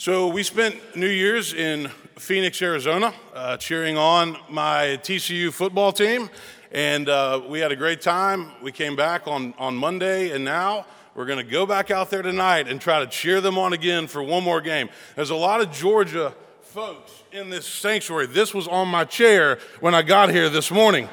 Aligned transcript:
So 0.00 0.28
we 0.28 0.44
spent 0.44 0.96
New 0.96 1.10
Year's 1.10 1.52
in 1.52 1.88
Phoenix, 2.16 2.62
Arizona, 2.62 3.12
uh, 3.34 3.58
cheering 3.58 3.98
on 3.98 4.38
my 4.48 4.98
TCU 5.02 5.52
football 5.52 5.92
team, 5.92 6.30
and 6.72 7.06
uh, 7.06 7.42
we 7.46 7.60
had 7.60 7.70
a 7.70 7.76
great 7.76 8.00
time. 8.00 8.50
We 8.62 8.72
came 8.72 8.96
back 8.96 9.28
on, 9.28 9.52
on 9.58 9.76
Monday, 9.76 10.30
and 10.30 10.42
now 10.42 10.86
we're 11.14 11.26
going 11.26 11.44
to 11.44 11.44
go 11.44 11.66
back 11.66 11.90
out 11.90 12.08
there 12.08 12.22
tonight 12.22 12.66
and 12.66 12.80
try 12.80 13.00
to 13.00 13.06
cheer 13.08 13.42
them 13.42 13.58
on 13.58 13.74
again 13.74 14.06
for 14.06 14.22
one 14.22 14.42
more 14.42 14.62
game. 14.62 14.88
There's 15.16 15.28
a 15.28 15.36
lot 15.36 15.60
of 15.60 15.70
Georgia 15.70 16.32
folks 16.62 17.22
in 17.30 17.50
this 17.50 17.66
sanctuary. 17.66 18.24
This 18.24 18.54
was 18.54 18.66
on 18.66 18.88
my 18.88 19.04
chair 19.04 19.58
when 19.80 19.94
I 19.94 20.00
got 20.00 20.30
here 20.30 20.48
this 20.48 20.70
morning. 20.70 21.10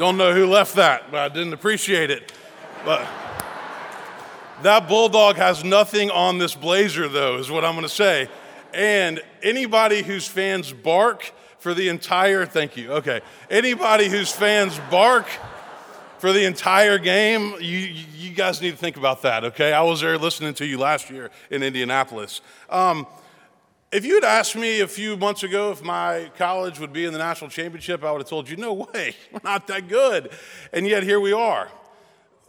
Don't 0.00 0.16
know 0.16 0.34
who 0.34 0.46
left 0.46 0.74
that, 0.74 1.12
but 1.12 1.20
I 1.20 1.28
didn't 1.28 1.52
appreciate 1.52 2.10
it. 2.10 2.32
But 2.84 3.06
that 4.62 4.88
bulldog 4.88 5.36
has 5.36 5.64
nothing 5.64 6.10
on 6.10 6.38
this 6.38 6.54
blazer, 6.54 7.08
though, 7.08 7.38
is 7.38 7.50
what 7.50 7.64
I'm 7.64 7.74
going 7.74 7.86
to 7.86 7.88
say. 7.88 8.28
And 8.72 9.20
anybody 9.42 10.02
whose 10.02 10.26
fans 10.26 10.72
bark 10.72 11.32
for 11.58 11.74
the 11.74 11.88
entire, 11.88 12.46
thank 12.46 12.76
you, 12.76 12.92
okay. 12.92 13.20
Anybody 13.50 14.08
whose 14.08 14.30
fans 14.30 14.78
bark 14.90 15.26
for 16.18 16.32
the 16.32 16.44
entire 16.44 16.98
game, 16.98 17.54
you, 17.60 17.78
you 18.16 18.30
guys 18.30 18.62
need 18.62 18.70
to 18.70 18.76
think 18.76 18.96
about 18.96 19.22
that, 19.22 19.44
okay? 19.44 19.72
I 19.72 19.82
was 19.82 20.00
there 20.00 20.16
listening 20.16 20.54
to 20.54 20.66
you 20.66 20.78
last 20.78 21.10
year 21.10 21.30
in 21.50 21.62
Indianapolis. 21.62 22.40
Um, 22.70 23.06
if 23.92 24.04
you 24.04 24.14
had 24.14 24.24
asked 24.24 24.56
me 24.56 24.80
a 24.80 24.88
few 24.88 25.16
months 25.16 25.42
ago 25.42 25.70
if 25.70 25.82
my 25.82 26.30
college 26.38 26.80
would 26.80 26.92
be 26.92 27.04
in 27.04 27.12
the 27.12 27.18
national 27.18 27.50
championship, 27.50 28.02
I 28.02 28.10
would 28.10 28.22
have 28.22 28.28
told 28.28 28.48
you, 28.48 28.56
no 28.56 28.72
way, 28.72 29.14
we're 29.32 29.40
not 29.44 29.66
that 29.66 29.88
good. 29.88 30.30
And 30.72 30.86
yet 30.86 31.02
here 31.02 31.20
we 31.20 31.32
are 31.32 31.70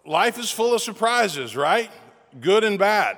life 0.07 0.39
is 0.39 0.49
full 0.49 0.73
of 0.73 0.81
surprises, 0.81 1.55
right? 1.55 1.91
Good 2.39 2.63
and 2.63 2.79
bad. 2.79 3.17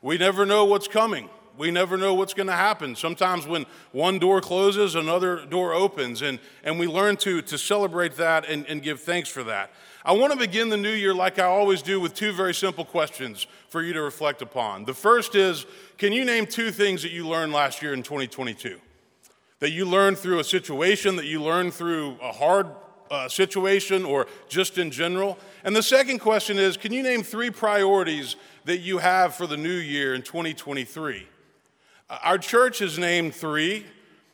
We 0.00 0.18
never 0.18 0.44
know 0.44 0.64
what's 0.64 0.88
coming. 0.88 1.28
We 1.58 1.70
never 1.70 1.98
know 1.98 2.14
what's 2.14 2.32
going 2.32 2.46
to 2.46 2.54
happen. 2.54 2.96
Sometimes 2.96 3.46
when 3.46 3.66
one 3.92 4.18
door 4.18 4.40
closes, 4.40 4.94
another 4.94 5.44
door 5.44 5.74
opens, 5.74 6.22
and, 6.22 6.38
and 6.64 6.78
we 6.78 6.86
learn 6.86 7.18
to, 7.18 7.42
to 7.42 7.58
celebrate 7.58 8.16
that 8.16 8.48
and, 8.48 8.66
and 8.66 8.82
give 8.82 9.00
thanks 9.00 9.28
for 9.28 9.44
that. 9.44 9.70
I 10.04 10.12
want 10.12 10.32
to 10.32 10.38
begin 10.38 10.70
the 10.70 10.76
new 10.76 10.90
year 10.90 11.14
like 11.14 11.38
I 11.38 11.44
always 11.44 11.82
do 11.82 12.00
with 12.00 12.14
two 12.14 12.32
very 12.32 12.54
simple 12.54 12.84
questions 12.84 13.46
for 13.68 13.82
you 13.82 13.92
to 13.92 14.02
reflect 14.02 14.42
upon. 14.42 14.86
The 14.86 14.94
first 14.94 15.34
is 15.34 15.66
Can 15.98 16.12
you 16.12 16.24
name 16.24 16.46
two 16.46 16.72
things 16.72 17.02
that 17.02 17.12
you 17.12 17.28
learned 17.28 17.52
last 17.52 17.82
year 17.82 17.92
in 17.92 18.02
2022? 18.02 18.80
That 19.60 19.70
you 19.70 19.84
learned 19.84 20.18
through 20.18 20.40
a 20.40 20.44
situation, 20.44 21.16
that 21.16 21.26
you 21.26 21.40
learned 21.40 21.74
through 21.74 22.16
a 22.20 22.32
hard 22.32 22.66
uh, 23.12 23.28
situation, 23.28 24.04
or 24.04 24.26
just 24.48 24.78
in 24.78 24.90
general? 24.90 25.38
And 25.64 25.76
the 25.76 25.82
second 25.82 26.20
question 26.20 26.58
is 26.58 26.76
Can 26.76 26.92
you 26.92 27.02
name 27.02 27.22
three 27.22 27.50
priorities 27.50 28.36
that 28.64 28.78
you 28.78 28.98
have 28.98 29.34
for 29.34 29.46
the 29.46 29.56
new 29.56 29.68
year 29.68 30.14
in 30.14 30.22
2023? 30.22 31.26
Uh, 32.08 32.18
our 32.24 32.38
church 32.38 32.80
is 32.80 32.98
named 32.98 33.34
three, 33.34 33.84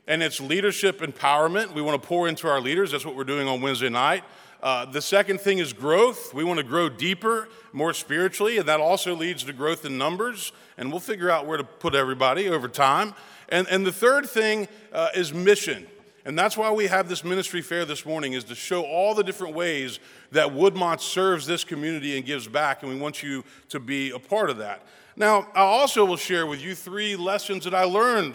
and 0.06 0.22
it's 0.22 0.40
leadership 0.40 1.00
empowerment. 1.00 1.74
We 1.74 1.82
want 1.82 2.00
to 2.00 2.08
pour 2.08 2.28
into 2.28 2.48
our 2.48 2.60
leaders. 2.60 2.92
That's 2.92 3.04
what 3.04 3.16
we're 3.16 3.24
doing 3.24 3.48
on 3.48 3.60
Wednesday 3.60 3.88
night. 3.88 4.22
Uh, 4.62 4.84
the 4.84 5.02
second 5.02 5.40
thing 5.40 5.58
is 5.58 5.72
growth. 5.72 6.32
We 6.32 6.44
want 6.44 6.58
to 6.58 6.64
grow 6.64 6.88
deeper, 6.88 7.48
more 7.72 7.92
spiritually, 7.92 8.58
and 8.58 8.68
that 8.68 8.80
also 8.80 9.14
leads 9.14 9.44
to 9.44 9.52
growth 9.52 9.84
in 9.84 9.98
numbers. 9.98 10.52
And 10.76 10.90
we'll 10.90 11.00
figure 11.00 11.30
out 11.30 11.46
where 11.46 11.58
to 11.58 11.64
put 11.64 11.94
everybody 11.96 12.48
over 12.48 12.68
time. 12.68 13.14
And, 13.48 13.66
and 13.68 13.84
the 13.84 13.92
third 13.92 14.28
thing 14.28 14.68
uh, 14.92 15.08
is 15.14 15.32
mission. 15.32 15.86
And 16.28 16.38
that's 16.38 16.58
why 16.58 16.70
we 16.70 16.88
have 16.88 17.08
this 17.08 17.24
ministry 17.24 17.62
fair 17.62 17.86
this 17.86 18.04
morning 18.04 18.34
is 18.34 18.44
to 18.44 18.54
show 18.54 18.82
all 18.82 19.14
the 19.14 19.24
different 19.24 19.54
ways 19.54 19.98
that 20.30 20.48
Woodmont 20.48 21.00
serves 21.00 21.46
this 21.46 21.64
community 21.64 22.18
and 22.18 22.26
gives 22.26 22.46
back, 22.46 22.82
and 22.82 22.92
we 22.92 23.00
want 23.00 23.22
you 23.22 23.42
to 23.70 23.80
be 23.80 24.10
a 24.10 24.18
part 24.18 24.50
of 24.50 24.58
that. 24.58 24.84
Now, 25.16 25.48
I 25.54 25.60
also 25.60 26.04
will 26.04 26.18
share 26.18 26.46
with 26.46 26.60
you 26.60 26.74
three 26.74 27.16
lessons 27.16 27.64
that 27.64 27.72
I 27.74 27.84
learned 27.84 28.34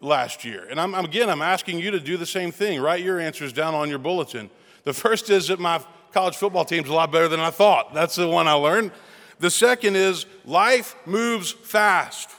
last 0.00 0.46
year. 0.46 0.66
And 0.70 0.80
I'm, 0.80 0.94
again, 0.94 1.28
I'm 1.28 1.42
asking 1.42 1.78
you 1.78 1.90
to 1.90 2.00
do 2.00 2.16
the 2.16 2.24
same 2.24 2.52
thing. 2.52 2.80
Write 2.80 3.04
your 3.04 3.20
answers 3.20 3.52
down 3.52 3.74
on 3.74 3.90
your 3.90 3.98
bulletin. 3.98 4.48
The 4.84 4.94
first 4.94 5.28
is 5.28 5.48
that 5.48 5.60
my 5.60 5.84
college 6.12 6.36
football 6.36 6.64
team's 6.64 6.88
a 6.88 6.94
lot 6.94 7.12
better 7.12 7.28
than 7.28 7.40
I 7.40 7.50
thought. 7.50 7.92
That's 7.92 8.16
the 8.16 8.28
one 8.28 8.48
I 8.48 8.54
learned. 8.54 8.92
The 9.40 9.50
second 9.50 9.94
is 9.96 10.24
life 10.46 10.96
moves 11.04 11.52
fast. 11.52 12.30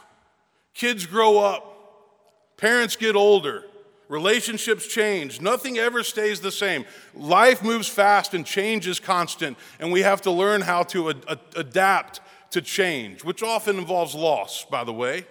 Kids 0.73 1.05
grow 1.05 1.38
up, 1.38 2.57
parents 2.57 2.95
get 2.95 3.16
older, 3.16 3.63
Relationships 4.09 4.88
change. 4.88 5.41
Nothing 5.41 5.78
ever 5.78 6.03
stays 6.03 6.40
the 6.40 6.51
same. 6.51 6.85
Life 7.13 7.62
moves 7.62 7.90
fast 7.90 8.34
and 8.34 8.45
change 8.45 8.88
is 8.88 9.00
constant, 9.00 9.57
and 9.79 9.91
we 9.91 10.01
have 10.01 10.22
to 10.22 10.31
learn 10.31 10.62
how 10.62 10.84
to 10.84 11.09
ad- 11.09 11.25
ad- 11.28 11.40
adapt 11.56 12.22
to 12.51 12.62
change, 12.62 13.23
which 13.23 13.44
often 13.44 13.78
involves 13.78 14.16
loss, 14.16 14.66
by 14.66 14.84
the 14.84 14.94
way. 14.94 15.25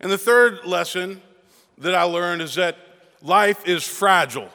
And 0.00 0.10
the 0.10 0.18
third 0.18 0.64
lesson 0.64 1.20
that 1.76 1.94
I 1.94 2.04
learned 2.04 2.40
is 2.40 2.54
that 2.54 2.78
life 3.20 3.68
is 3.68 3.86
fragile. 3.86 4.48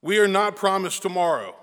We 0.00 0.18
are 0.18 0.28
not 0.28 0.56
promised 0.56 1.02
tomorrow, 1.02 1.54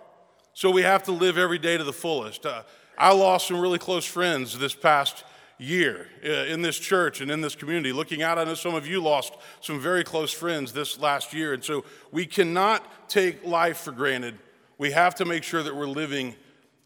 so 0.53 0.69
we 0.69 0.83
have 0.83 1.03
to 1.03 1.11
live 1.11 1.37
every 1.37 1.57
day 1.57 1.77
to 1.77 1.83
the 1.83 1.93
fullest. 1.93 2.45
Uh, 2.45 2.61
I 2.95 3.11
lost 3.13 3.47
some 3.47 3.59
really 3.59 3.79
close 3.79 4.05
friends 4.05 4.57
this 4.59 4.75
past 4.75 5.23
year 5.59 6.07
uh, 6.25 6.29
in 6.29 6.61
this 6.61 6.79
church 6.79 7.21
and 7.21 7.29
in 7.29 7.41
this 7.41 7.53
community. 7.53 7.91
Looking 7.91 8.23
out, 8.23 8.39
I 8.39 8.45
know 8.45 8.55
some 8.55 8.73
of 8.73 8.87
you 8.87 9.01
lost 9.01 9.33
some 9.61 9.79
very 9.79 10.03
close 10.03 10.31
friends 10.31 10.73
this 10.73 10.97
last 10.97 11.33
year. 11.33 11.53
And 11.53 11.63
so 11.63 11.83
we 12.11 12.25
cannot 12.25 13.09
take 13.09 13.45
life 13.45 13.77
for 13.77 13.91
granted. 13.91 14.39
We 14.77 14.91
have 14.91 15.13
to 15.15 15.25
make 15.25 15.43
sure 15.43 15.61
that 15.61 15.75
we're 15.75 15.85
living 15.85 16.35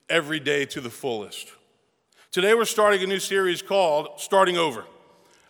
every 0.10 0.40
day 0.40 0.66
to 0.66 0.82
the 0.82 0.90
fullest. 0.90 1.50
Today, 2.32 2.56
we're 2.56 2.66
starting 2.66 3.04
a 3.04 3.08
new 3.08 3.20
series 3.20 3.62
called 3.62 4.20
Starting 4.20 4.58
Over 4.58 4.86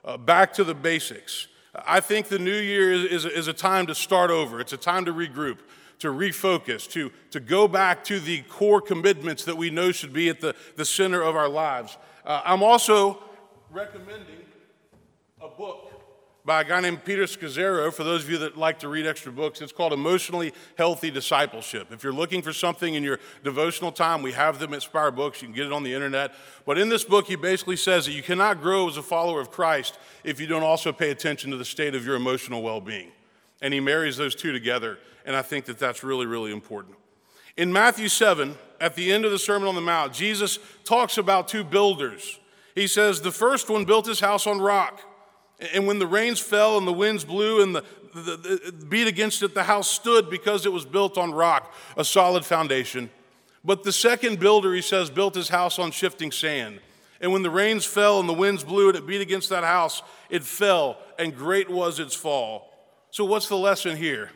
uh, 0.03 0.17
Back 0.17 0.53
to 0.53 0.65
the 0.65 0.75
Basics. 0.75 1.47
I 1.73 2.01
think 2.01 2.27
the 2.27 2.37
new 2.37 2.51
year 2.51 2.91
is, 2.91 3.05
is, 3.05 3.25
is 3.25 3.47
a 3.47 3.53
time 3.53 3.87
to 3.87 3.95
start 3.95 4.29
over, 4.29 4.59
it's 4.59 4.73
a 4.73 4.77
time 4.77 5.05
to 5.05 5.13
regroup 5.13 5.59
to 5.99 6.09
refocus, 6.09 6.89
to, 6.91 7.13
to 7.31 7.39
go 7.39 7.65
back 7.65 8.03
to 8.03 8.19
the 8.19 8.41
core 8.49 8.81
commitments 8.81 9.45
that 9.45 9.55
we 9.55 9.69
know 9.69 9.89
should 9.89 10.11
be 10.11 10.27
at 10.27 10.41
the, 10.41 10.53
the 10.75 10.83
center 10.83 11.21
of 11.21 11.33
our 11.33 11.47
lives. 11.47 11.97
Uh, 12.25 12.41
I'm 12.45 12.63
also 12.63 13.21
recommending 13.69 14.37
a 15.41 15.49
book 15.49 15.91
by 16.45 16.61
a 16.61 16.63
guy 16.63 16.79
named 16.79 17.03
Peter 17.03 17.23
Scazzero 17.23 17.91
for 17.91 18.05
those 18.05 18.23
of 18.23 18.29
you 18.29 18.37
that 18.37 18.57
like 18.57 18.79
to 18.79 18.87
read 18.87 19.05
extra 19.05 19.31
books. 19.31 19.61
It's 19.61 19.73
called 19.73 19.91
Emotionally 19.91 20.53
Healthy 20.77 21.11
Discipleship. 21.11 21.91
If 21.91 22.01
you're 22.01 22.13
looking 22.13 22.41
for 22.41 22.53
something 22.53 22.93
in 22.93 23.03
your 23.03 23.19
devotional 23.43 23.91
time, 23.91 24.21
we 24.21 24.31
have 24.33 24.59
them 24.59 24.73
at 24.73 24.81
Spire 24.81 25.11
Books. 25.11 25.41
You 25.41 25.49
can 25.49 25.55
get 25.55 25.65
it 25.65 25.73
on 25.73 25.83
the 25.83 25.93
internet. 25.93 26.33
But 26.65 26.77
in 26.77 26.87
this 26.87 27.03
book, 27.03 27.27
he 27.27 27.35
basically 27.35 27.77
says 27.77 28.05
that 28.05 28.13
you 28.13 28.23
cannot 28.23 28.61
grow 28.61 28.87
as 28.87 28.95
a 28.95 29.03
follower 29.03 29.41
of 29.41 29.51
Christ 29.51 29.97
if 30.23 30.39
you 30.39 30.47
don't 30.47 30.63
also 30.63 30.93
pay 30.93 31.11
attention 31.11 31.51
to 31.51 31.57
the 31.57 31.65
state 31.65 31.93
of 31.93 32.05
your 32.05 32.15
emotional 32.15 32.61
well 32.61 32.79
being. 32.79 33.11
And 33.61 33.73
he 33.73 33.81
marries 33.81 34.15
those 34.15 34.33
two 34.35 34.53
together, 34.53 34.97
and 35.25 35.35
I 35.35 35.41
think 35.41 35.65
that 35.65 35.77
that's 35.77 36.03
really, 36.03 36.25
really 36.25 36.51
important. 36.51 36.95
In 37.55 37.71
Matthew 37.71 38.07
7, 38.07 38.55
at 38.83 38.95
the 38.95 39.13
end 39.13 39.23
of 39.23 39.31
the 39.31 39.39
Sermon 39.39 39.69
on 39.69 39.75
the 39.75 39.81
Mount, 39.81 40.11
Jesus 40.11 40.59
talks 40.83 41.17
about 41.17 41.47
two 41.47 41.63
builders. 41.63 42.37
He 42.75 42.85
says, 42.85 43.21
The 43.21 43.31
first 43.31 43.69
one 43.69 43.85
built 43.85 44.05
his 44.05 44.19
house 44.19 44.45
on 44.45 44.59
rock. 44.59 44.99
And 45.73 45.87
when 45.87 45.99
the 45.99 46.07
rains 46.07 46.41
fell 46.41 46.77
and 46.77 46.85
the 46.85 46.91
winds 46.91 47.23
blew 47.23 47.63
and 47.63 47.73
the, 47.73 47.85
the, 48.13 48.71
the, 48.71 48.85
beat 48.85 49.07
against 49.07 49.41
it, 49.41 49.53
the 49.53 49.63
house 49.63 49.89
stood 49.89 50.29
because 50.29 50.65
it 50.65 50.73
was 50.73 50.83
built 50.83 51.17
on 51.17 51.31
rock, 51.31 51.73
a 51.95 52.03
solid 52.03 52.43
foundation. 52.43 53.09
But 53.63 53.83
the 53.83 53.93
second 53.93 54.41
builder, 54.41 54.73
he 54.73 54.81
says, 54.81 55.09
built 55.09 55.35
his 55.35 55.47
house 55.47 55.79
on 55.79 55.91
shifting 55.91 56.33
sand. 56.33 56.81
And 57.21 57.31
when 57.31 57.41
the 57.41 57.49
rains 57.49 57.85
fell 57.85 58.19
and 58.19 58.27
the 58.27 58.33
winds 58.33 58.65
blew 58.65 58.89
and 58.89 58.97
it 58.97 59.07
beat 59.07 59.21
against 59.21 59.47
that 59.47 59.63
house, 59.63 60.03
it 60.29 60.43
fell, 60.43 60.97
and 61.17 61.33
great 61.33 61.69
was 61.69 62.01
its 62.01 62.15
fall. 62.15 62.69
So, 63.11 63.23
what's 63.23 63.47
the 63.47 63.55
lesson 63.55 63.95
here? 63.95 64.31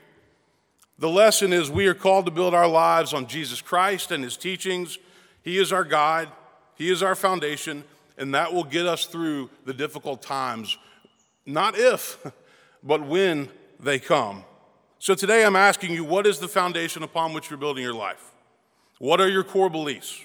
The 0.99 1.09
lesson 1.09 1.53
is 1.53 1.69
we 1.69 1.87
are 1.87 1.93
called 1.93 2.25
to 2.25 2.31
build 2.31 2.53
our 2.53 2.67
lives 2.67 3.13
on 3.13 3.27
Jesus 3.27 3.61
Christ 3.61 4.11
and 4.11 4.23
his 4.23 4.35
teachings. 4.35 4.97
He 5.43 5.57
is 5.57 5.71
our 5.71 5.83
guide, 5.83 6.29
he 6.75 6.89
is 6.89 7.03
our 7.03 7.15
foundation, 7.15 7.83
and 8.17 8.33
that 8.33 8.51
will 8.51 8.63
get 8.63 8.87
us 8.87 9.05
through 9.05 9.49
the 9.65 9.73
difficult 9.73 10.21
times, 10.23 10.77
not 11.45 11.77
if, 11.77 12.17
but 12.83 13.05
when 13.05 13.49
they 13.79 13.99
come. 13.99 14.43
So 14.99 15.13
today 15.13 15.45
I'm 15.45 15.55
asking 15.55 15.93
you 15.93 16.03
what 16.03 16.25
is 16.25 16.39
the 16.39 16.47
foundation 16.47 17.03
upon 17.03 17.33
which 17.33 17.51
you're 17.51 17.59
building 17.59 17.83
your 17.83 17.93
life? 17.93 18.31
What 18.97 19.21
are 19.21 19.29
your 19.29 19.43
core 19.43 19.69
beliefs? 19.69 20.19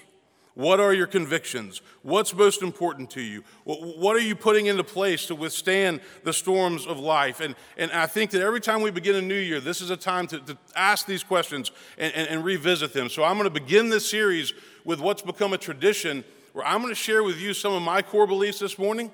What 0.55 0.79
are 0.79 0.93
your 0.93 1.07
convictions? 1.07 1.81
What's 2.03 2.33
most 2.33 2.61
important 2.61 3.09
to 3.11 3.21
you? 3.21 3.43
What 3.63 4.15
are 4.15 4.21
you 4.21 4.35
putting 4.35 4.67
into 4.67 4.83
place 4.83 5.25
to 5.27 5.35
withstand 5.35 6.01
the 6.23 6.33
storms 6.33 6.85
of 6.85 6.99
life? 6.99 7.39
And, 7.39 7.55
and 7.75 7.91
I 7.91 8.05
think 8.05 8.29
that 8.31 8.41
every 8.41 8.61
time 8.61 8.81
we 8.81 8.91
begin 8.91 9.15
a 9.15 9.21
new 9.21 9.37
year, 9.37 9.59
this 9.59 9.81
is 9.81 9.89
a 9.89 9.97
time 9.97 10.27
to, 10.27 10.39
to 10.41 10.57
ask 10.75 11.07
these 11.07 11.23
questions 11.23 11.71
and, 11.97 12.13
and, 12.13 12.29
and 12.29 12.43
revisit 12.43 12.93
them. 12.93 13.09
So 13.09 13.23
I'm 13.23 13.35
going 13.37 13.51
to 13.51 13.59
begin 13.59 13.89
this 13.89 14.07
series 14.07 14.53
with 14.85 14.99
what's 14.99 15.23
become 15.23 15.53
a 15.53 15.57
tradition 15.57 16.23
where 16.53 16.65
I'm 16.65 16.81
going 16.81 16.91
to 16.91 16.95
share 16.95 17.23
with 17.23 17.39
you 17.39 17.55
some 17.55 17.73
of 17.73 17.81
my 17.81 18.03
core 18.03 18.27
beliefs 18.27 18.59
this 18.59 18.77
morning, 18.77 19.11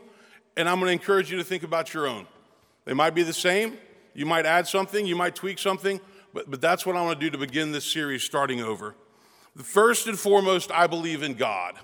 and 0.57 0.67
I'm 0.67 0.79
going 0.79 0.87
to 0.87 0.93
encourage 0.93 1.31
you 1.31 1.37
to 1.37 1.43
think 1.43 1.63
about 1.63 1.93
your 1.93 2.05
own. 2.05 2.27
They 2.83 2.93
might 2.93 3.15
be 3.15 3.23
the 3.23 3.33
same, 3.33 3.77
you 4.13 4.25
might 4.25 4.45
add 4.45 4.67
something, 4.67 5.05
you 5.05 5.15
might 5.15 5.35
tweak 5.35 5.57
something, 5.57 6.01
but, 6.33 6.51
but 6.51 6.59
that's 6.59 6.85
what 6.85 6.97
I 6.97 7.01
want 7.01 7.17
to 7.17 7.25
do 7.25 7.31
to 7.31 7.37
begin 7.37 7.71
this 7.71 7.85
series 7.85 8.23
starting 8.23 8.59
over. 8.59 8.95
First 9.63 10.07
and 10.07 10.17
foremost, 10.17 10.71
I 10.71 10.87
believe 10.87 11.23
in 11.23 11.33
God. 11.33 11.75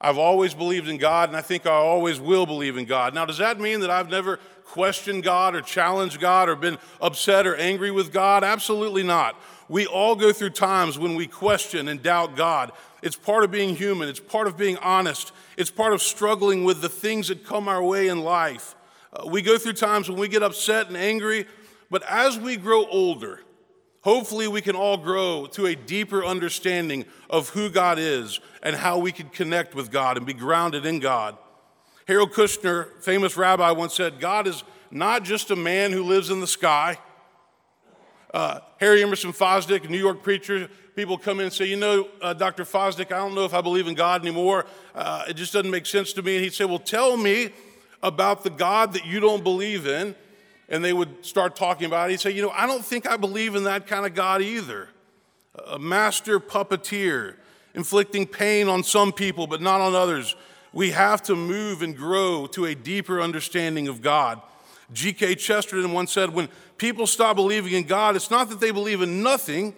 I've 0.00 0.18
always 0.18 0.54
believed 0.54 0.88
in 0.88 0.98
God, 0.98 1.28
and 1.30 1.36
I 1.36 1.40
think 1.40 1.66
I 1.66 1.70
always 1.70 2.20
will 2.20 2.46
believe 2.46 2.76
in 2.76 2.84
God. 2.84 3.14
Now, 3.14 3.24
does 3.24 3.38
that 3.38 3.58
mean 3.58 3.80
that 3.80 3.90
I've 3.90 4.10
never 4.10 4.38
questioned 4.64 5.22
God 5.22 5.54
or 5.54 5.62
challenged 5.62 6.20
God 6.20 6.48
or 6.48 6.56
been 6.56 6.78
upset 7.00 7.46
or 7.46 7.56
angry 7.56 7.90
with 7.90 8.12
God? 8.12 8.44
Absolutely 8.44 9.02
not. 9.02 9.40
We 9.68 9.86
all 9.86 10.14
go 10.14 10.32
through 10.32 10.50
times 10.50 10.98
when 10.98 11.14
we 11.14 11.26
question 11.26 11.88
and 11.88 12.02
doubt 12.02 12.36
God. 12.36 12.72
It's 13.02 13.16
part 13.16 13.44
of 13.44 13.50
being 13.50 13.76
human, 13.76 14.08
it's 14.08 14.20
part 14.20 14.46
of 14.46 14.56
being 14.56 14.76
honest, 14.78 15.32
it's 15.56 15.70
part 15.70 15.92
of 15.92 16.02
struggling 16.02 16.64
with 16.64 16.80
the 16.80 16.88
things 16.88 17.28
that 17.28 17.44
come 17.44 17.68
our 17.68 17.82
way 17.82 18.08
in 18.08 18.20
life. 18.20 18.74
Uh, 19.12 19.26
we 19.26 19.42
go 19.42 19.58
through 19.58 19.74
times 19.74 20.08
when 20.08 20.18
we 20.18 20.28
get 20.28 20.42
upset 20.42 20.88
and 20.88 20.96
angry, 20.96 21.46
but 21.90 22.02
as 22.08 22.38
we 22.38 22.56
grow 22.56 22.86
older, 22.86 23.40
Hopefully, 24.04 24.46
we 24.46 24.60
can 24.60 24.76
all 24.76 24.98
grow 24.98 25.46
to 25.52 25.64
a 25.64 25.74
deeper 25.74 26.22
understanding 26.22 27.06
of 27.30 27.48
who 27.48 27.70
God 27.70 27.98
is 27.98 28.38
and 28.62 28.76
how 28.76 28.98
we 28.98 29.10
can 29.10 29.30
connect 29.30 29.74
with 29.74 29.90
God 29.90 30.18
and 30.18 30.26
be 30.26 30.34
grounded 30.34 30.84
in 30.84 31.00
God. 31.00 31.38
Harold 32.06 32.32
Kushner, 32.32 32.88
famous 33.00 33.34
rabbi, 33.34 33.70
once 33.70 33.94
said, 33.94 34.20
God 34.20 34.46
is 34.46 34.62
not 34.90 35.24
just 35.24 35.50
a 35.50 35.56
man 35.56 35.90
who 35.90 36.04
lives 36.04 36.28
in 36.28 36.40
the 36.40 36.46
sky. 36.46 36.98
Uh, 38.34 38.60
Harry 38.78 39.02
Emerson 39.02 39.32
Fosdick, 39.32 39.88
New 39.88 39.96
York 39.96 40.22
preacher, 40.22 40.68
people 40.94 41.16
come 41.16 41.40
in 41.40 41.46
and 41.46 41.54
say, 41.54 41.64
You 41.64 41.76
know, 41.76 42.06
uh, 42.20 42.34
Dr. 42.34 42.64
Fosdick, 42.64 43.06
I 43.06 43.16
don't 43.16 43.34
know 43.34 43.46
if 43.46 43.54
I 43.54 43.62
believe 43.62 43.86
in 43.86 43.94
God 43.94 44.20
anymore. 44.20 44.66
Uh, 44.94 45.24
it 45.28 45.34
just 45.34 45.54
doesn't 45.54 45.70
make 45.70 45.86
sense 45.86 46.12
to 46.12 46.22
me. 46.22 46.34
And 46.34 46.44
he'd 46.44 46.52
say, 46.52 46.66
Well, 46.66 46.78
tell 46.78 47.16
me 47.16 47.52
about 48.02 48.44
the 48.44 48.50
God 48.50 48.92
that 48.92 49.06
you 49.06 49.18
don't 49.18 49.42
believe 49.42 49.86
in 49.86 50.14
and 50.68 50.84
they 50.84 50.92
would 50.92 51.24
start 51.24 51.56
talking 51.56 51.86
about 51.86 52.08
it. 52.08 52.12
He'd 52.12 52.20
say, 52.20 52.30
You 52.30 52.42
know, 52.42 52.50
I 52.50 52.66
don't 52.66 52.84
think 52.84 53.06
I 53.06 53.16
believe 53.16 53.54
in 53.54 53.64
that 53.64 53.86
kind 53.86 54.06
of 54.06 54.14
God 54.14 54.42
either. 54.42 54.88
A 55.68 55.78
master 55.78 56.40
puppeteer, 56.40 57.36
inflicting 57.74 58.26
pain 58.26 58.68
on 58.68 58.82
some 58.82 59.12
people 59.12 59.46
but 59.46 59.60
not 59.60 59.80
on 59.80 59.94
others. 59.94 60.34
We 60.72 60.90
have 60.90 61.22
to 61.24 61.36
move 61.36 61.82
and 61.82 61.96
grow 61.96 62.46
to 62.48 62.64
a 62.64 62.74
deeper 62.74 63.20
understanding 63.20 63.86
of 63.86 64.02
God. 64.02 64.42
G.K. 64.92 65.36
Chesterton 65.36 65.92
once 65.92 66.12
said, 66.12 66.30
When 66.34 66.48
people 66.78 67.06
stop 67.06 67.36
believing 67.36 67.72
in 67.72 67.84
God, 67.84 68.16
it's 68.16 68.30
not 68.30 68.48
that 68.50 68.60
they 68.60 68.70
believe 68.70 69.00
in 69.00 69.22
nothing, 69.22 69.74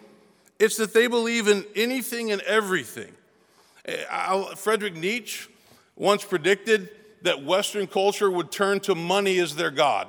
it's 0.58 0.76
that 0.76 0.94
they 0.94 1.06
believe 1.06 1.48
in 1.48 1.64
anything 1.74 2.32
and 2.32 2.40
everything. 2.42 3.12
Eh, 3.84 4.54
Frederick 4.56 4.94
Nietzsche 4.94 5.50
once 5.96 6.24
predicted 6.24 6.90
that 7.22 7.44
Western 7.44 7.86
culture 7.86 8.30
would 8.30 8.50
turn 8.50 8.80
to 8.80 8.94
money 8.94 9.38
as 9.38 9.54
their 9.54 9.70
God. 9.70 10.08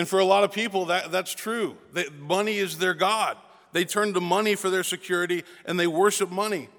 And 0.00 0.08
for 0.08 0.18
a 0.18 0.24
lot 0.24 0.44
of 0.44 0.50
people, 0.50 0.86
that, 0.86 1.12
that's 1.12 1.34
true. 1.34 1.76
They, 1.92 2.06
money 2.18 2.56
is 2.56 2.78
their 2.78 2.94
God. 2.94 3.36
They 3.72 3.84
turn 3.84 4.14
to 4.14 4.20
money 4.22 4.54
for 4.54 4.70
their 4.70 4.82
security 4.82 5.44
and 5.66 5.78
they 5.78 5.86
worship 5.86 6.30
money. 6.30 6.70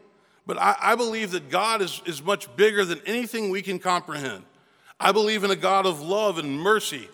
But 0.47 0.57
I, 0.57 0.75
I 0.81 0.95
believe 0.95 1.29
that 1.29 1.51
God 1.51 1.83
is, 1.83 2.01
is 2.07 2.23
much 2.23 2.53
bigger 2.55 2.83
than 2.83 2.99
anything 3.05 3.51
we 3.51 3.61
can 3.61 3.77
comprehend. 3.77 4.43
I 4.99 5.11
believe 5.11 5.43
in 5.43 5.51
a 5.51 5.55
God 5.55 5.85
of 5.85 6.01
love 6.01 6.39
and 6.39 6.59
mercy 6.59 7.09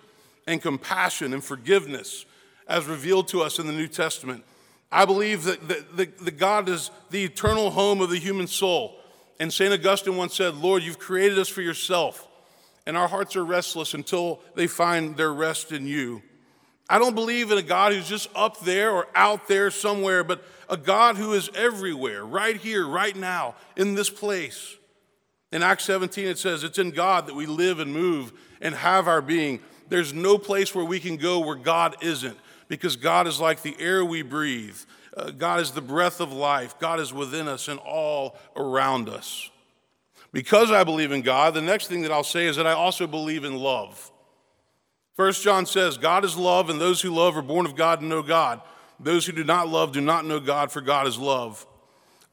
and 0.48 0.62
compassion 0.62 1.34
and 1.34 1.44
forgiveness 1.44 2.26
as 2.70 2.86
revealed 2.86 3.28
to 3.28 3.42
us 3.42 3.60
in 3.60 3.68
the 3.68 3.74
New 3.74 3.90
Testament. 3.90 4.46
I 4.90 5.04
believe 5.04 5.44
that, 5.44 5.68
that, 5.68 5.98
that, 5.98 6.18
that 6.20 6.38
God 6.38 6.70
is 6.70 6.90
the 7.10 7.26
eternal 7.26 7.70
home 7.70 8.00
of 8.00 8.10
the 8.10 8.18
human 8.18 8.48
soul. 8.48 8.98
And 9.42 9.52
St. 9.52 9.74
Augustine 9.74 10.16
once 10.16 10.36
said, 10.36 10.56
Lord, 10.56 10.84
you've 10.84 11.00
created 11.00 11.38
us 11.38 11.50
for 11.50 11.62
yourself 11.62 12.26
and 12.88 12.96
our 12.96 13.10
hearts 13.10 13.36
are 13.36 13.44
restless 13.44 13.94
until 13.94 14.40
they 14.56 14.66
find 14.66 15.18
their 15.18 15.34
rest 15.34 15.74
in 15.74 15.86
you. 15.86 16.22
I 16.90 17.00
don't 17.00 17.16
believe 17.16 17.52
in 17.52 17.58
a 17.58 17.62
God 17.62 17.92
who's 17.92 18.08
just 18.08 18.30
up 18.34 18.62
there 18.62 18.92
or 18.92 19.08
out 19.14 19.50
there 19.50 19.70
somewhere, 19.72 20.24
but 20.24 20.42
a 20.70 20.78
God 20.78 21.18
who 21.18 21.34
is 21.34 21.50
everywhere, 21.54 22.26
right 22.26 22.56
here, 22.56 22.88
right 22.88 23.14
now, 23.14 23.56
in 23.76 23.96
this 23.96 24.10
place. 24.10 24.78
In 25.52 25.64
Acts 25.64 25.84
17, 25.84 26.28
it 26.28 26.38
says, 26.38 26.64
It's 26.64 26.80
in 26.80 26.92
God 26.92 27.28
that 27.28 27.36
we 27.36 27.46
live 27.46 27.80
and 27.80 27.92
move 27.92 28.32
and 28.62 28.74
have 28.74 29.10
our 29.10 29.22
being. 29.22 29.60
There's 29.90 30.14
no 30.14 30.38
place 30.38 30.74
where 30.74 30.86
we 30.86 31.02
can 31.02 31.18
go 31.18 31.40
where 31.40 31.58
God 31.58 31.98
isn't, 32.02 32.38
because 32.70 32.96
God 32.96 33.28
is 33.28 33.42
like 33.42 33.64
the 33.64 33.76
air 33.82 34.06
we 34.06 34.22
breathe. 34.22 34.78
Uh, 35.16 35.32
God 35.32 35.60
is 35.60 35.72
the 35.72 35.82
breath 35.82 36.22
of 36.22 36.32
life. 36.32 36.80
God 36.80 37.02
is 37.02 37.12
within 37.12 37.50
us 37.50 37.68
and 37.68 37.82
all 37.82 38.38
around 38.56 39.10
us. 39.10 39.50
Because 40.38 40.70
I 40.70 40.84
believe 40.84 41.12
in 41.12 41.24
God, 41.24 41.56
the 41.56 41.64
next 41.64 41.88
thing 41.88 42.04
that 42.04 42.12
I'll 42.12 42.24
say 42.24 42.46
is 42.46 42.58
that 42.58 42.68
I 42.68 42.74
also 42.74 43.08
believe 43.08 43.44
in 43.44 43.58
love. 43.58 44.12
First 45.16 45.44
John 45.44 45.66
says, 45.66 45.98
God 45.98 46.24
is 46.24 46.38
love, 46.38 46.70
and 46.70 46.80
those 46.80 47.02
who 47.02 47.10
love 47.10 47.36
are 47.36 47.42
born 47.42 47.66
of 47.66 47.76
God 47.76 48.02
and 48.02 48.10
know 48.10 48.22
God. 48.22 48.62
Those 49.00 49.26
who 49.26 49.32
do 49.32 49.44
not 49.44 49.68
love 49.68 49.94
do 49.94 50.00
not 50.00 50.26
know 50.26 50.40
God, 50.40 50.72
for 50.72 50.80
God 50.80 51.08
is 51.08 51.18
love. 51.18 51.66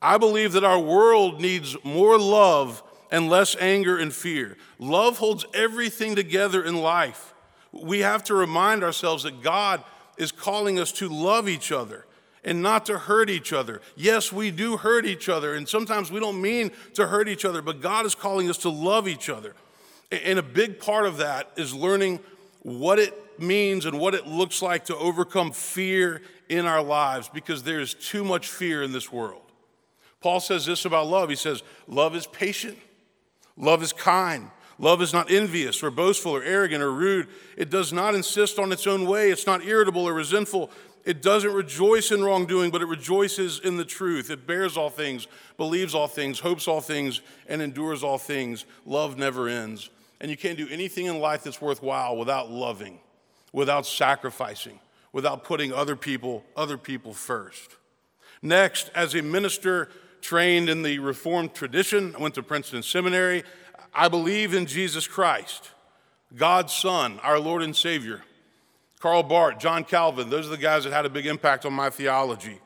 I 0.02 0.18
believe 0.18 0.52
that 0.52 0.64
our 0.64 0.78
world 0.78 1.40
needs 1.40 1.82
more 1.82 2.18
love 2.18 2.82
and 3.10 3.30
less 3.30 3.56
anger 3.58 3.96
and 3.96 4.12
fear. 4.12 4.58
Love 4.78 5.16
holds 5.16 5.46
everything 5.54 6.14
together 6.14 6.62
in 6.62 6.82
life. 6.82 7.32
We 7.72 8.00
have 8.00 8.22
to 8.24 8.34
remind 8.34 8.84
ourselves 8.84 9.22
that 9.22 9.42
God 9.42 9.82
is 10.18 10.30
calling 10.30 10.78
us 10.78 10.92
to 10.92 11.08
love 11.08 11.48
each 11.48 11.72
other 11.72 12.04
and 12.44 12.62
not 12.62 12.86
to 12.86 12.98
hurt 12.98 13.30
each 13.30 13.52
other. 13.52 13.80
Yes, 13.96 14.32
we 14.32 14.50
do 14.50 14.76
hurt 14.76 15.06
each 15.06 15.28
other, 15.28 15.54
and 15.54 15.68
sometimes 15.68 16.10
we 16.10 16.20
don't 16.20 16.40
mean 16.40 16.70
to 16.94 17.06
hurt 17.06 17.28
each 17.28 17.44
other, 17.44 17.62
but 17.62 17.80
God 17.80 18.06
is 18.06 18.14
calling 18.14 18.50
us 18.50 18.58
to 18.58 18.68
love 18.68 19.08
each 19.08 19.28
other. 19.28 19.54
And 20.10 20.38
a 20.38 20.42
big 20.42 20.78
part 20.78 21.06
of 21.06 21.16
that 21.16 21.50
is 21.56 21.74
learning 21.74 22.20
what 22.62 22.98
it 22.98 23.40
means 23.40 23.86
and 23.86 23.98
what 23.98 24.14
it 24.14 24.26
looks 24.26 24.62
like 24.62 24.84
to 24.86 24.96
overcome 24.96 25.52
fear 25.52 26.22
in 26.48 26.66
our 26.66 26.82
lives 26.82 27.28
because 27.32 27.62
there 27.62 27.80
is 27.80 27.94
too 27.94 28.24
much 28.24 28.48
fear 28.48 28.82
in 28.82 28.92
this 28.92 29.10
world. 29.10 29.40
Paul 30.20 30.40
says 30.40 30.66
this 30.66 30.84
about 30.84 31.06
love. 31.06 31.28
He 31.28 31.36
says, 31.36 31.62
Love 31.86 32.14
is 32.14 32.26
patient, 32.26 32.78
love 33.56 33.82
is 33.82 33.92
kind. 33.92 34.50
Love 34.78 35.00
is 35.02 35.12
not 35.12 35.30
envious 35.30 35.82
or 35.82 35.90
boastful 35.90 36.32
or 36.32 36.42
arrogant 36.42 36.82
or 36.82 36.92
rude. 36.92 37.28
It 37.56 37.70
does 37.70 37.92
not 37.92 38.14
insist 38.14 38.58
on 38.58 38.72
its 38.72 38.86
own 38.86 39.06
way. 39.06 39.30
It's 39.30 39.46
not 39.46 39.64
irritable 39.64 40.02
or 40.02 40.14
resentful. 40.14 40.70
It 41.04 41.20
doesn't 41.20 41.52
rejoice 41.52 42.10
in 42.10 42.24
wrongdoing, 42.24 42.70
but 42.70 42.80
it 42.80 42.86
rejoices 42.86 43.60
in 43.60 43.76
the 43.76 43.84
truth. 43.84 44.30
It 44.30 44.46
bears 44.46 44.76
all 44.76 44.90
things, 44.90 45.26
believes 45.56 45.94
all 45.94 46.08
things, 46.08 46.40
hopes 46.40 46.66
all 46.66 46.80
things, 46.80 47.20
and 47.46 47.60
endures 47.60 48.02
all 48.02 48.18
things. 48.18 48.64
Love 48.86 49.18
never 49.18 49.48
ends. 49.48 49.90
And 50.20 50.30
you 50.30 50.36
can't 50.36 50.56
do 50.56 50.66
anything 50.70 51.06
in 51.06 51.18
life 51.18 51.44
that's 51.44 51.60
worthwhile 51.60 52.16
without 52.16 52.50
loving, 52.50 53.00
without 53.52 53.86
sacrificing, 53.86 54.80
without 55.12 55.44
putting 55.44 55.72
other 55.72 55.94
people, 55.94 56.42
other 56.56 56.78
people 56.78 57.12
first. 57.12 57.76
Next, 58.40 58.90
as 58.94 59.14
a 59.14 59.22
minister 59.22 59.90
trained 60.22 60.70
in 60.70 60.82
the 60.82 60.98
Reformed 61.00 61.52
tradition, 61.52 62.14
I 62.16 62.22
went 62.22 62.34
to 62.36 62.42
Princeton 62.42 62.82
Seminary. 62.82 63.44
I 63.94 64.08
believe 64.08 64.54
in 64.54 64.66
Jesus 64.66 65.06
Christ, 65.06 65.70
God's 66.34 66.72
Son, 66.72 67.20
our 67.22 67.38
Lord 67.38 67.62
and 67.62 67.74
Savior. 67.74 68.22
Karl 68.98 69.22
Barth, 69.22 69.58
John 69.58 69.84
Calvin, 69.84 70.30
those 70.30 70.46
are 70.46 70.50
the 70.50 70.56
guys 70.56 70.84
that 70.84 70.92
had 70.92 71.04
a 71.04 71.10
big 71.10 71.26
impact 71.26 71.66
on 71.66 71.74
my 71.74 71.90
theology. 71.90 72.58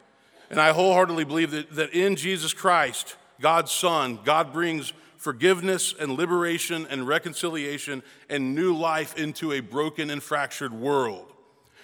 And 0.50 0.60
I 0.60 0.72
wholeheartedly 0.72 1.24
believe 1.24 1.50
that, 1.50 1.72
that 1.72 1.92
in 1.92 2.16
Jesus 2.16 2.54
Christ, 2.54 3.16
God's 3.40 3.72
Son, 3.72 4.20
God 4.24 4.52
brings 4.52 4.92
forgiveness 5.16 5.94
and 5.98 6.12
liberation 6.12 6.86
and 6.88 7.06
reconciliation 7.06 8.02
and 8.30 8.54
new 8.54 8.74
life 8.74 9.18
into 9.18 9.52
a 9.52 9.60
broken 9.60 10.10
and 10.10 10.22
fractured 10.22 10.72
world. 10.72 11.32